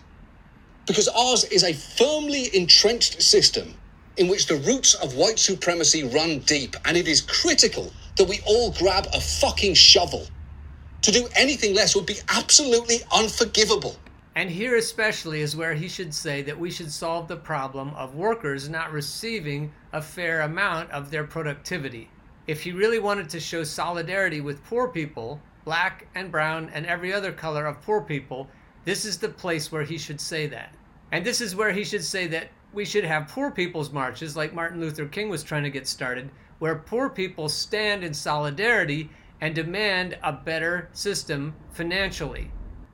Because 0.86 1.08
ours 1.08 1.44
is 1.44 1.64
a 1.64 1.72
firmly 1.72 2.54
entrenched 2.54 3.22
system 3.22 3.74
in 4.16 4.28
which 4.28 4.46
the 4.46 4.56
roots 4.56 4.94
of 4.94 5.14
white 5.14 5.38
supremacy 5.38 6.04
run 6.04 6.38
deep, 6.40 6.76
and 6.84 6.96
it 6.96 7.08
is 7.08 7.20
critical 7.20 7.92
that 8.16 8.28
we 8.28 8.40
all 8.46 8.70
grab 8.72 9.06
a 9.12 9.20
fucking 9.20 9.74
shovel. 9.74 10.26
To 11.02 11.10
do 11.10 11.28
anything 11.34 11.74
less 11.74 11.96
would 11.96 12.06
be 12.06 12.18
absolutely 12.28 13.00
unforgivable. 13.12 13.96
And 14.36 14.50
here, 14.50 14.76
especially, 14.76 15.40
is 15.42 15.56
where 15.56 15.74
he 15.74 15.88
should 15.88 16.14
say 16.14 16.42
that 16.42 16.58
we 16.58 16.70
should 16.70 16.90
solve 16.90 17.28
the 17.28 17.36
problem 17.36 17.90
of 17.94 18.14
workers 18.14 18.68
not 18.68 18.92
receiving 18.92 19.72
a 19.92 20.02
fair 20.02 20.40
amount 20.40 20.90
of 20.90 21.10
their 21.10 21.24
productivity. 21.24 22.10
If 22.46 22.62
he 22.62 22.72
really 22.72 22.98
wanted 22.98 23.28
to 23.30 23.40
show 23.40 23.64
solidarity 23.64 24.40
with 24.40 24.64
poor 24.64 24.88
people, 24.88 25.40
black 25.64 26.06
and 26.14 26.30
brown 26.30 26.70
and 26.74 26.86
every 26.86 27.12
other 27.12 27.32
color 27.32 27.66
of 27.66 27.80
poor 27.80 28.00
people, 28.00 28.48
this 28.84 29.04
is 29.04 29.18
the 29.18 29.28
place 29.28 29.72
where 29.72 29.84
he 29.84 29.98
should 29.98 30.20
say 30.20 30.46
that. 30.46 30.74
And 31.12 31.24
this 31.24 31.40
is 31.40 31.56
where 31.56 31.72
he 31.72 31.84
should 31.84 32.04
say 32.04 32.26
that 32.28 32.48
we 32.72 32.84
should 32.84 33.04
have 33.04 33.28
poor 33.28 33.50
people's 33.50 33.92
marches, 33.92 34.36
like 34.36 34.52
Martin 34.52 34.80
Luther 34.80 35.06
King 35.06 35.28
was 35.28 35.44
trying 35.44 35.62
to 35.62 35.70
get 35.70 35.86
started, 35.86 36.30
where 36.58 36.74
poor 36.74 37.08
people 37.08 37.48
stand 37.48 38.02
in 38.02 38.12
solidarity 38.12 39.08
and 39.40 39.54
demand 39.54 40.18
a 40.22 40.32
better 40.32 40.88
system 40.92 41.54
financially. 41.70 42.50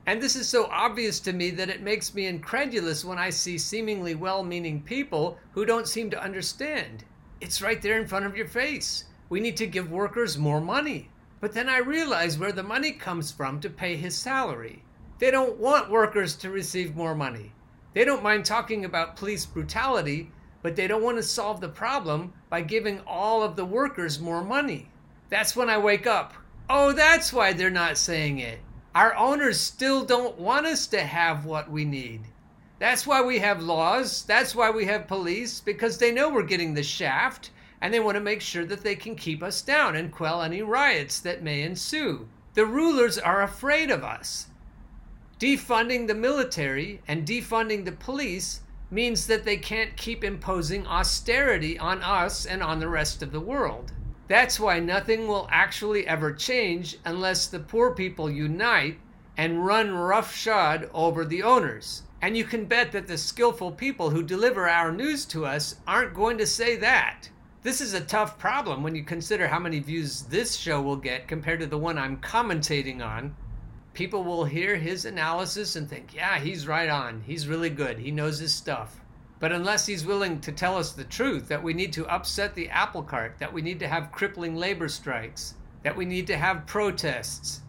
And 0.06 0.20
this 0.20 0.37
is 0.37 0.48
so 0.48 0.66
obvious 0.66 1.20
to 1.20 1.33
me 1.33 1.50
that 1.50 1.68
it 1.68 1.83
makes 1.83 2.14
me 2.14 2.26
incredulous 2.26 3.04
when 3.04 3.18
I 3.18 3.30
see 3.30 3.59
seemingly 3.59 4.14
well 4.14 4.42
meaning 4.42 4.83
people 4.83 5.38
who 5.52 5.64
don't 5.64 5.88
seem 5.88 6.11
to 6.11 6.22
understand. 6.22 7.04
It's 7.40 7.62
right 7.62 7.80
there 7.80 7.98
in 7.98 8.06
front 8.06 8.26
of 8.26 8.37
your 8.37 8.48
face. 8.48 9.04
We 9.28 9.40
need 9.40 9.56
to 9.59 9.66
give 9.66 9.90
workers 9.90 10.37
more 10.37 10.61
money. 10.61 11.11
But 11.40 11.53
then 11.55 11.68
I 11.68 11.79
realize 11.79 12.38
where 12.38 12.53
the 12.53 12.62
money 12.62 12.92
comes 12.92 13.33
from 13.33 13.61
to 13.61 13.70
pay 13.70 13.96
his 13.96 14.16
salary. 14.16 14.83
They 15.18 15.31
don't 15.31 15.59
want 15.59 15.90
workers 15.90 16.37
to 16.37 16.50
receive 16.50 16.94
more 16.94 17.14
money. 17.14 17.53
They 17.94 18.05
don't 18.05 18.22
mind 18.22 18.44
talking 18.44 18.85
about 18.85 19.16
police 19.16 19.46
brutality, 19.46 20.31
but 20.62 20.76
they 20.76 20.87
don't 20.87 21.03
want 21.03 21.16
to 21.16 21.22
solve 21.22 21.61
the 21.61 21.68
problem 21.68 22.33
by 22.50 22.61
giving 22.61 23.00
all 23.07 23.42
of 23.42 23.57
the 23.57 23.64
workers 23.64 24.20
more 24.20 24.44
money. 24.44 24.90
That's 25.31 25.57
when 25.57 25.70
I 25.70 25.79
wake 25.79 26.07
up. 26.07 26.35
Oh, 26.68 26.92
that's 26.92 27.33
why 27.33 27.53
they're 27.53 27.70
not 27.70 27.96
saying 27.96 28.38
it. 28.38 28.59
Our 28.94 29.14
owners 29.14 29.59
still 29.59 30.05
don't 30.05 30.38
want 30.38 30.66
us 30.66 30.87
to 30.88 31.00
have 31.00 31.44
what 31.44 31.70
we 31.70 31.85
need. 31.85 32.22
That's 32.79 33.07
why 33.07 33.22
we 33.22 33.38
have 33.38 33.62
laws. 33.62 34.24
That's 34.24 34.55
why 34.55 34.70
we 34.70 34.85
have 34.87 35.09
police, 35.09 35.61
because 35.61 35.98
they 35.98 36.12
know 36.12 36.29
we're 36.29 36.42
getting 36.42 36.74
the 36.74 36.83
shaft 36.83 37.50
and 37.80 37.92
they 37.92 38.00
want 38.00 38.16
to 38.16 38.20
make 38.20 38.40
sure 38.40 38.64
that 38.64 38.82
they 38.82 38.94
can 38.94 39.14
keep 39.16 39.42
us 39.42 39.62
down 39.62 39.96
and 39.96 40.12
quell 40.12 40.42
any 40.42 40.62
riots 40.62 41.20
that 41.20 41.42
may 41.42 41.62
ensue. 41.62 42.28
The 42.54 42.66
rulers 42.66 43.16
are 43.18 43.42
afraid 43.42 43.90
of 43.90 44.04
us. 44.04 44.48
Defunding 45.38 46.06
the 46.06 46.14
military 46.14 47.00
and 47.08 47.26
defunding 47.26 47.84
the 47.84 47.92
police 47.92 48.60
means 48.90 49.26
that 49.26 49.44
they 49.44 49.56
can't 49.56 49.96
keep 49.96 50.24
imposing 50.24 50.86
austerity 50.86 51.78
on 51.78 52.02
us 52.02 52.44
and 52.44 52.62
on 52.62 52.80
the 52.80 52.88
rest 52.88 53.22
of 53.22 53.32
the 53.32 53.40
world. 53.40 53.92
That's 54.28 54.60
why 54.60 54.78
nothing 54.80 55.26
will 55.26 55.48
actually 55.50 56.06
ever 56.06 56.32
change 56.32 56.98
unless 57.04 57.46
the 57.46 57.60
poor 57.60 57.94
people 57.94 58.30
unite 58.30 58.98
and 59.36 59.64
run 59.64 59.92
roughshod 59.94 60.90
over 60.92 61.24
the 61.24 61.42
owners. 61.42 62.02
And 62.20 62.36
you 62.36 62.44
can 62.44 62.66
bet 62.66 62.92
that 62.92 63.06
the 63.06 63.16
skillful 63.16 63.72
people 63.72 64.10
who 64.10 64.22
deliver 64.22 64.68
our 64.68 64.92
news 64.92 65.24
to 65.26 65.46
us 65.46 65.76
aren't 65.86 66.14
going 66.14 66.36
to 66.38 66.46
say 66.46 66.76
that. 66.76 67.30
This 67.62 67.83
is 67.83 67.92
a 67.92 68.01
tough 68.01 68.38
problem 68.38 68.83
when 68.83 68.94
you 68.94 69.05
consider 69.05 69.46
how 69.46 69.59
many 69.59 69.81
views 69.81 70.23
this 70.23 70.57
show 70.57 70.81
will 70.81 70.96
get 70.96 71.29
compared 71.29 71.61
to 71.61 71.66
the 71.66 71.77
one 71.77 71.99
I'm 71.99 72.16
commentating 72.16 73.05
on. 73.05 73.37
People 73.92 74.25
will 74.25 74.46
hear 74.46 74.77
his 74.77 75.05
analysis 75.05 75.77
and 75.77 75.87
think, 75.87 76.14
yeah, 76.14 76.38
he's 76.38 76.66
right 76.66 76.88
on. 76.88 77.23
He's 77.27 77.49
really 77.49 77.68
good. 77.68 77.99
He 77.99 78.12
knows 78.12 78.38
his 78.38 78.55
stuff. 78.55 79.03
But 79.40 79.53
unless 79.53 79.85
he's 79.85 80.07
willing 80.07 80.40
to 80.40 80.53
tell 80.53 80.79
us 80.79 80.92
the 80.92 81.05
truth 81.05 81.49
that 81.49 81.62
we 81.62 81.75
need 81.75 81.92
to 81.92 82.07
upset 82.07 82.55
the 82.55 82.70
apple 82.70 83.03
cart, 83.03 83.35
that 83.40 83.53
we 83.53 83.61
need 83.61 83.79
to 83.81 83.88
have 83.88 84.11
crippling 84.11 84.57
labor 84.57 84.88
strikes, 84.88 85.55
that 85.83 85.94
we 85.94 86.07
need 86.07 86.27
to 86.29 86.38
have 86.38 86.64
protests 86.64 87.61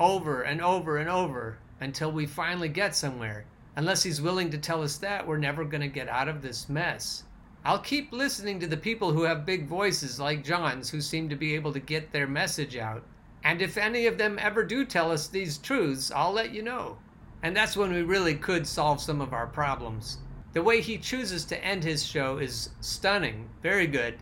over 0.00 0.42
and 0.42 0.60
over 0.60 0.96
and 0.96 1.08
over 1.08 1.58
until 1.80 2.10
we 2.10 2.26
finally 2.26 2.68
get 2.68 2.96
somewhere, 2.96 3.44
unless 3.76 4.02
he's 4.02 4.20
willing 4.20 4.50
to 4.50 4.58
tell 4.58 4.82
us 4.82 4.96
that, 4.98 5.24
we're 5.24 5.36
never 5.36 5.64
going 5.64 5.82
to 5.82 5.86
get 5.86 6.08
out 6.08 6.26
of 6.26 6.42
this 6.42 6.68
mess. 6.68 7.22
I'll 7.66 7.80
keep 7.80 8.12
listening 8.12 8.60
to 8.60 8.68
the 8.68 8.76
people 8.76 9.10
who 9.10 9.24
have 9.24 9.44
big 9.44 9.66
voices 9.66 10.20
like 10.20 10.44
John's 10.44 10.88
who 10.88 11.00
seem 11.00 11.28
to 11.28 11.34
be 11.34 11.56
able 11.56 11.72
to 11.72 11.80
get 11.80 12.12
their 12.12 12.28
message 12.28 12.76
out. 12.76 13.02
And 13.42 13.60
if 13.60 13.76
any 13.76 14.06
of 14.06 14.18
them 14.18 14.38
ever 14.40 14.62
do 14.62 14.84
tell 14.84 15.10
us 15.10 15.26
these 15.26 15.58
truths, 15.58 16.12
I'll 16.14 16.30
let 16.30 16.54
you 16.54 16.62
know. 16.62 16.96
And 17.42 17.56
that's 17.56 17.76
when 17.76 17.92
we 17.92 18.02
really 18.02 18.36
could 18.36 18.68
solve 18.68 19.00
some 19.00 19.20
of 19.20 19.32
our 19.32 19.48
problems. 19.48 20.18
The 20.52 20.62
way 20.62 20.80
he 20.80 20.96
chooses 20.96 21.44
to 21.46 21.64
end 21.64 21.82
his 21.82 22.06
show 22.06 22.38
is 22.38 22.70
stunning, 22.80 23.48
very 23.64 23.88
good. 23.88 24.14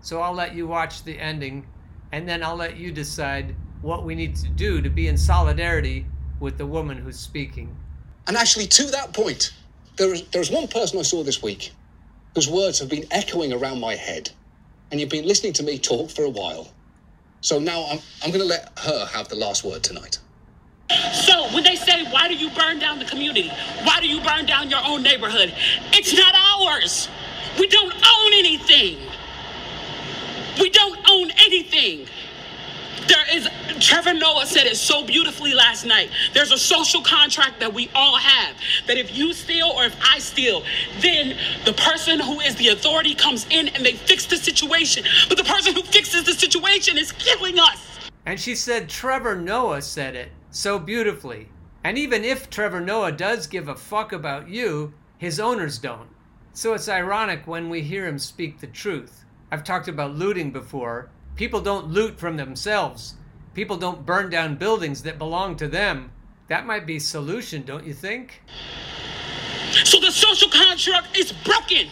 So 0.00 0.20
I'll 0.20 0.34
let 0.34 0.56
you 0.56 0.66
watch 0.66 1.04
the 1.04 1.20
ending, 1.20 1.68
and 2.10 2.28
then 2.28 2.42
I'll 2.42 2.56
let 2.56 2.78
you 2.78 2.90
decide 2.90 3.54
what 3.80 4.04
we 4.04 4.16
need 4.16 4.34
to 4.34 4.48
do 4.48 4.82
to 4.82 4.90
be 4.90 5.06
in 5.06 5.16
solidarity 5.16 6.04
with 6.40 6.58
the 6.58 6.66
woman 6.66 6.98
who's 6.98 7.16
speaking. 7.16 7.76
And 8.26 8.36
actually, 8.36 8.66
to 8.66 8.90
that 8.90 9.14
point, 9.14 9.52
there 9.96 10.12
is, 10.12 10.22
there's 10.32 10.50
one 10.50 10.66
person 10.66 10.98
I 10.98 11.02
saw 11.02 11.22
this 11.22 11.40
week 11.44 11.70
whose 12.38 12.48
words 12.48 12.78
have 12.78 12.88
been 12.88 13.04
echoing 13.10 13.52
around 13.52 13.80
my 13.80 13.96
head. 13.96 14.30
And 14.92 15.00
you've 15.00 15.10
been 15.10 15.26
listening 15.26 15.54
to 15.54 15.64
me 15.64 15.76
talk 15.76 16.08
for 16.08 16.22
a 16.22 16.30
while. 16.30 16.68
So 17.40 17.58
now 17.58 17.84
I'm, 17.90 17.98
I'm 18.22 18.30
going 18.30 18.42
to 18.42 18.46
let 18.46 18.78
her 18.78 19.06
have 19.06 19.26
the 19.26 19.34
last 19.34 19.64
word 19.64 19.82
tonight. 19.82 20.20
So 21.12 21.48
when 21.52 21.64
they 21.64 21.74
say, 21.74 22.04
why 22.12 22.28
do 22.28 22.36
you 22.36 22.48
burn 22.50 22.78
down 22.78 23.00
the 23.00 23.06
community? 23.06 23.48
Why 23.82 23.98
do 24.00 24.06
you 24.06 24.20
burn 24.20 24.46
down 24.46 24.70
your 24.70 24.78
own 24.84 25.02
neighborhood? 25.02 25.52
It's 25.92 26.16
not 26.16 26.32
ours. 26.36 27.08
We 27.58 27.66
don't 27.66 27.92
own 27.92 28.32
anything. 28.34 28.98
We 30.60 30.70
don't 30.70 31.00
own 31.10 31.32
anything. 31.44 32.06
There 33.08 33.24
is, 33.32 33.48
Trevor 33.80 34.12
Noah 34.12 34.44
said 34.44 34.66
it 34.66 34.76
so 34.76 35.04
beautifully 35.04 35.54
last 35.54 35.86
night. 35.86 36.10
There's 36.34 36.52
a 36.52 36.58
social 36.58 37.00
contract 37.02 37.58
that 37.60 37.72
we 37.72 37.90
all 37.94 38.16
have 38.16 38.56
that 38.86 38.98
if 38.98 39.16
you 39.16 39.32
steal 39.32 39.68
or 39.68 39.84
if 39.84 39.96
I 40.02 40.18
steal, 40.18 40.62
then 41.00 41.36
the 41.64 41.72
person 41.72 42.20
who 42.20 42.40
is 42.40 42.54
the 42.56 42.68
authority 42.68 43.14
comes 43.14 43.46
in 43.50 43.68
and 43.68 43.84
they 43.84 43.94
fix 43.94 44.26
the 44.26 44.36
situation. 44.36 45.04
But 45.28 45.38
the 45.38 45.44
person 45.44 45.74
who 45.74 45.82
fixes 45.82 46.24
the 46.24 46.34
situation 46.34 46.98
is 46.98 47.12
killing 47.12 47.58
us. 47.58 48.10
And 48.26 48.38
she 48.38 48.54
said 48.54 48.90
Trevor 48.90 49.36
Noah 49.36 49.80
said 49.80 50.14
it 50.14 50.30
so 50.50 50.78
beautifully. 50.78 51.48
And 51.84 51.96
even 51.96 52.24
if 52.24 52.50
Trevor 52.50 52.80
Noah 52.80 53.12
does 53.12 53.46
give 53.46 53.68
a 53.68 53.74
fuck 53.74 54.12
about 54.12 54.48
you, 54.48 54.92
his 55.16 55.40
owners 55.40 55.78
don't. 55.78 56.08
So 56.52 56.74
it's 56.74 56.88
ironic 56.88 57.46
when 57.46 57.70
we 57.70 57.80
hear 57.80 58.06
him 58.06 58.18
speak 58.18 58.60
the 58.60 58.66
truth. 58.66 59.24
I've 59.50 59.64
talked 59.64 59.88
about 59.88 60.14
looting 60.14 60.50
before. 60.50 61.08
People 61.38 61.60
don't 61.60 61.86
loot 61.86 62.18
from 62.18 62.36
themselves. 62.36 63.14
People 63.54 63.76
don't 63.76 64.04
burn 64.04 64.28
down 64.28 64.56
buildings 64.56 65.04
that 65.04 65.18
belong 65.18 65.54
to 65.58 65.68
them. 65.68 66.10
That 66.48 66.66
might 66.66 66.84
be 66.84 66.98
solution, 66.98 67.62
don't 67.62 67.86
you 67.86 67.94
think? 67.94 68.42
So 69.84 70.00
the 70.00 70.10
social 70.10 70.48
contract 70.50 71.16
is 71.16 71.30
broken. 71.30 71.86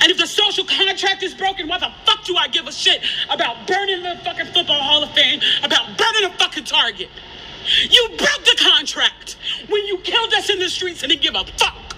And 0.00 0.12
if 0.12 0.16
the 0.16 0.28
social 0.28 0.64
contract 0.64 1.24
is 1.24 1.34
broken, 1.34 1.66
why 1.66 1.78
the 1.78 1.90
fuck 2.06 2.22
do 2.24 2.36
I 2.36 2.46
give 2.46 2.68
a 2.68 2.72
shit 2.72 3.02
about 3.28 3.66
burning 3.66 4.04
the 4.04 4.20
fucking 4.22 4.46
Football 4.46 4.80
Hall 4.80 5.02
of 5.02 5.10
Fame, 5.10 5.40
about 5.64 5.98
burning 5.98 6.30
a 6.30 6.38
fucking 6.38 6.64
Target? 6.64 7.08
You 7.90 8.08
broke 8.10 8.44
the 8.44 8.56
contract 8.60 9.38
when 9.68 9.84
you 9.86 9.98
killed 9.98 10.32
us 10.34 10.48
in 10.50 10.60
the 10.60 10.68
streets 10.68 11.02
and 11.02 11.10
didn't 11.10 11.22
give 11.22 11.34
a 11.34 11.44
fuck. 11.58 11.96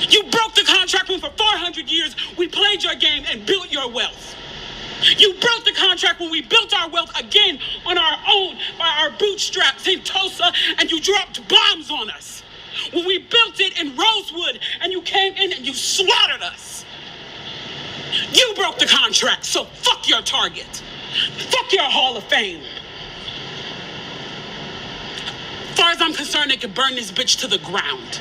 You 0.00 0.24
broke 0.24 0.56
the 0.56 0.64
contract 0.66 1.08
when 1.08 1.20
for 1.20 1.30
400 1.30 1.88
years 1.88 2.16
we 2.36 2.48
played 2.48 2.82
your 2.82 2.96
game 2.96 3.22
and 3.30 3.46
built 3.46 3.70
your 3.70 3.88
wealth. 3.88 4.36
You 5.16 5.34
broke 5.34 5.64
the 5.64 5.72
contract 5.72 6.20
when 6.20 6.30
we 6.30 6.42
built 6.42 6.72
our 6.74 6.88
wealth 6.88 7.10
again 7.18 7.58
on 7.86 7.98
our 7.98 8.18
own 8.28 8.56
by 8.78 8.88
our 9.02 9.10
bootstraps 9.18 9.88
in 9.88 10.02
Tulsa 10.02 10.52
and 10.78 10.90
you 10.90 11.00
dropped 11.00 11.46
bombs 11.48 11.90
on 11.90 12.10
us. 12.10 12.42
When 12.92 13.06
we 13.06 13.18
built 13.18 13.60
it 13.60 13.80
in 13.80 13.96
Rosewood 13.96 14.60
and 14.80 14.92
you 14.92 15.02
came 15.02 15.34
in 15.34 15.52
and 15.52 15.66
you 15.66 15.74
slaughtered 15.74 16.42
us. 16.42 16.84
You 18.32 18.52
broke 18.56 18.78
the 18.78 18.86
contract, 18.86 19.44
so 19.44 19.64
fuck 19.64 20.08
your 20.08 20.22
target. 20.22 20.82
Fuck 21.50 21.72
your 21.72 21.84
Hall 21.84 22.16
of 22.16 22.24
Fame. 22.24 22.62
As 25.70 25.78
far 25.78 25.90
as 25.90 26.02
I'm 26.02 26.12
concerned, 26.12 26.50
they 26.50 26.56
could 26.56 26.74
burn 26.74 26.94
this 26.94 27.10
bitch 27.10 27.40
to 27.40 27.46
the 27.46 27.58
ground. 27.58 28.20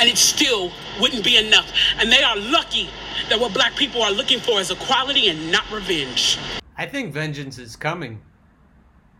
And 0.00 0.08
it 0.08 0.18
still 0.18 0.70
wouldn't 1.00 1.24
be 1.24 1.36
enough. 1.36 1.72
And 1.98 2.10
they 2.10 2.22
are 2.22 2.36
lucky 2.36 2.88
that 3.28 3.40
what 3.40 3.52
black 3.52 3.74
people 3.76 4.02
are 4.02 4.12
looking 4.12 4.38
for 4.38 4.60
is 4.60 4.70
equality 4.70 5.28
and 5.28 5.50
not 5.50 5.70
revenge. 5.70 6.38
I 6.76 6.86
think 6.86 7.12
vengeance 7.12 7.58
is 7.58 7.74
coming. 7.74 8.22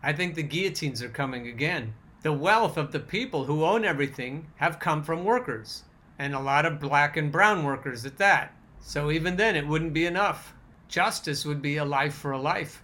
I 0.03 0.13
think 0.13 0.35
the 0.35 0.43
guillotines 0.45 1.03
are 1.03 1.09
coming 1.09 1.49
again. 1.49 1.95
The 2.23 2.33
wealth 2.33 2.77
of 2.77 2.93
the 2.93 3.01
people 3.01 3.45
who 3.45 3.65
own 3.65 3.85
everything 3.85 4.47
have 4.57 4.79
come 4.79 5.03
from 5.03 5.25
workers, 5.25 5.83
and 6.19 6.35
a 6.35 6.41
lot 6.41 6.67
of 6.67 6.81
black 6.81 7.17
and 7.17 7.33
brown 7.33 7.65
workers 7.65 8.07
at 8.07 8.19
that. 8.19 8.55
So 8.81 9.11
even 9.11 9.37
then, 9.37 9.57
it 9.57 9.67
wouldn't 9.67 9.93
be 9.93 10.07
enough. 10.07 10.55
Justice 10.89 11.45
would 11.45 11.61
be 11.61 11.77
a 11.77 11.85
life 11.85 12.15
for 12.15 12.31
a 12.31 12.41
life. 12.41 12.83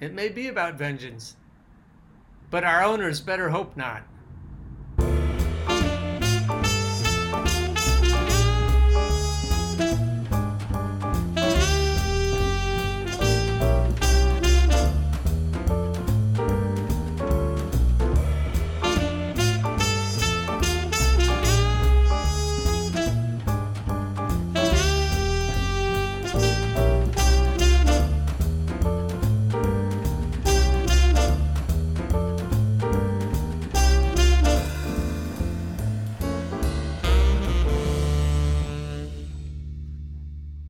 It 0.00 0.12
may 0.12 0.28
be 0.28 0.48
about 0.48 0.74
vengeance, 0.74 1.36
but 2.50 2.64
our 2.64 2.82
owners 2.82 3.20
better 3.20 3.48
hope 3.48 3.76
not. 3.76 4.02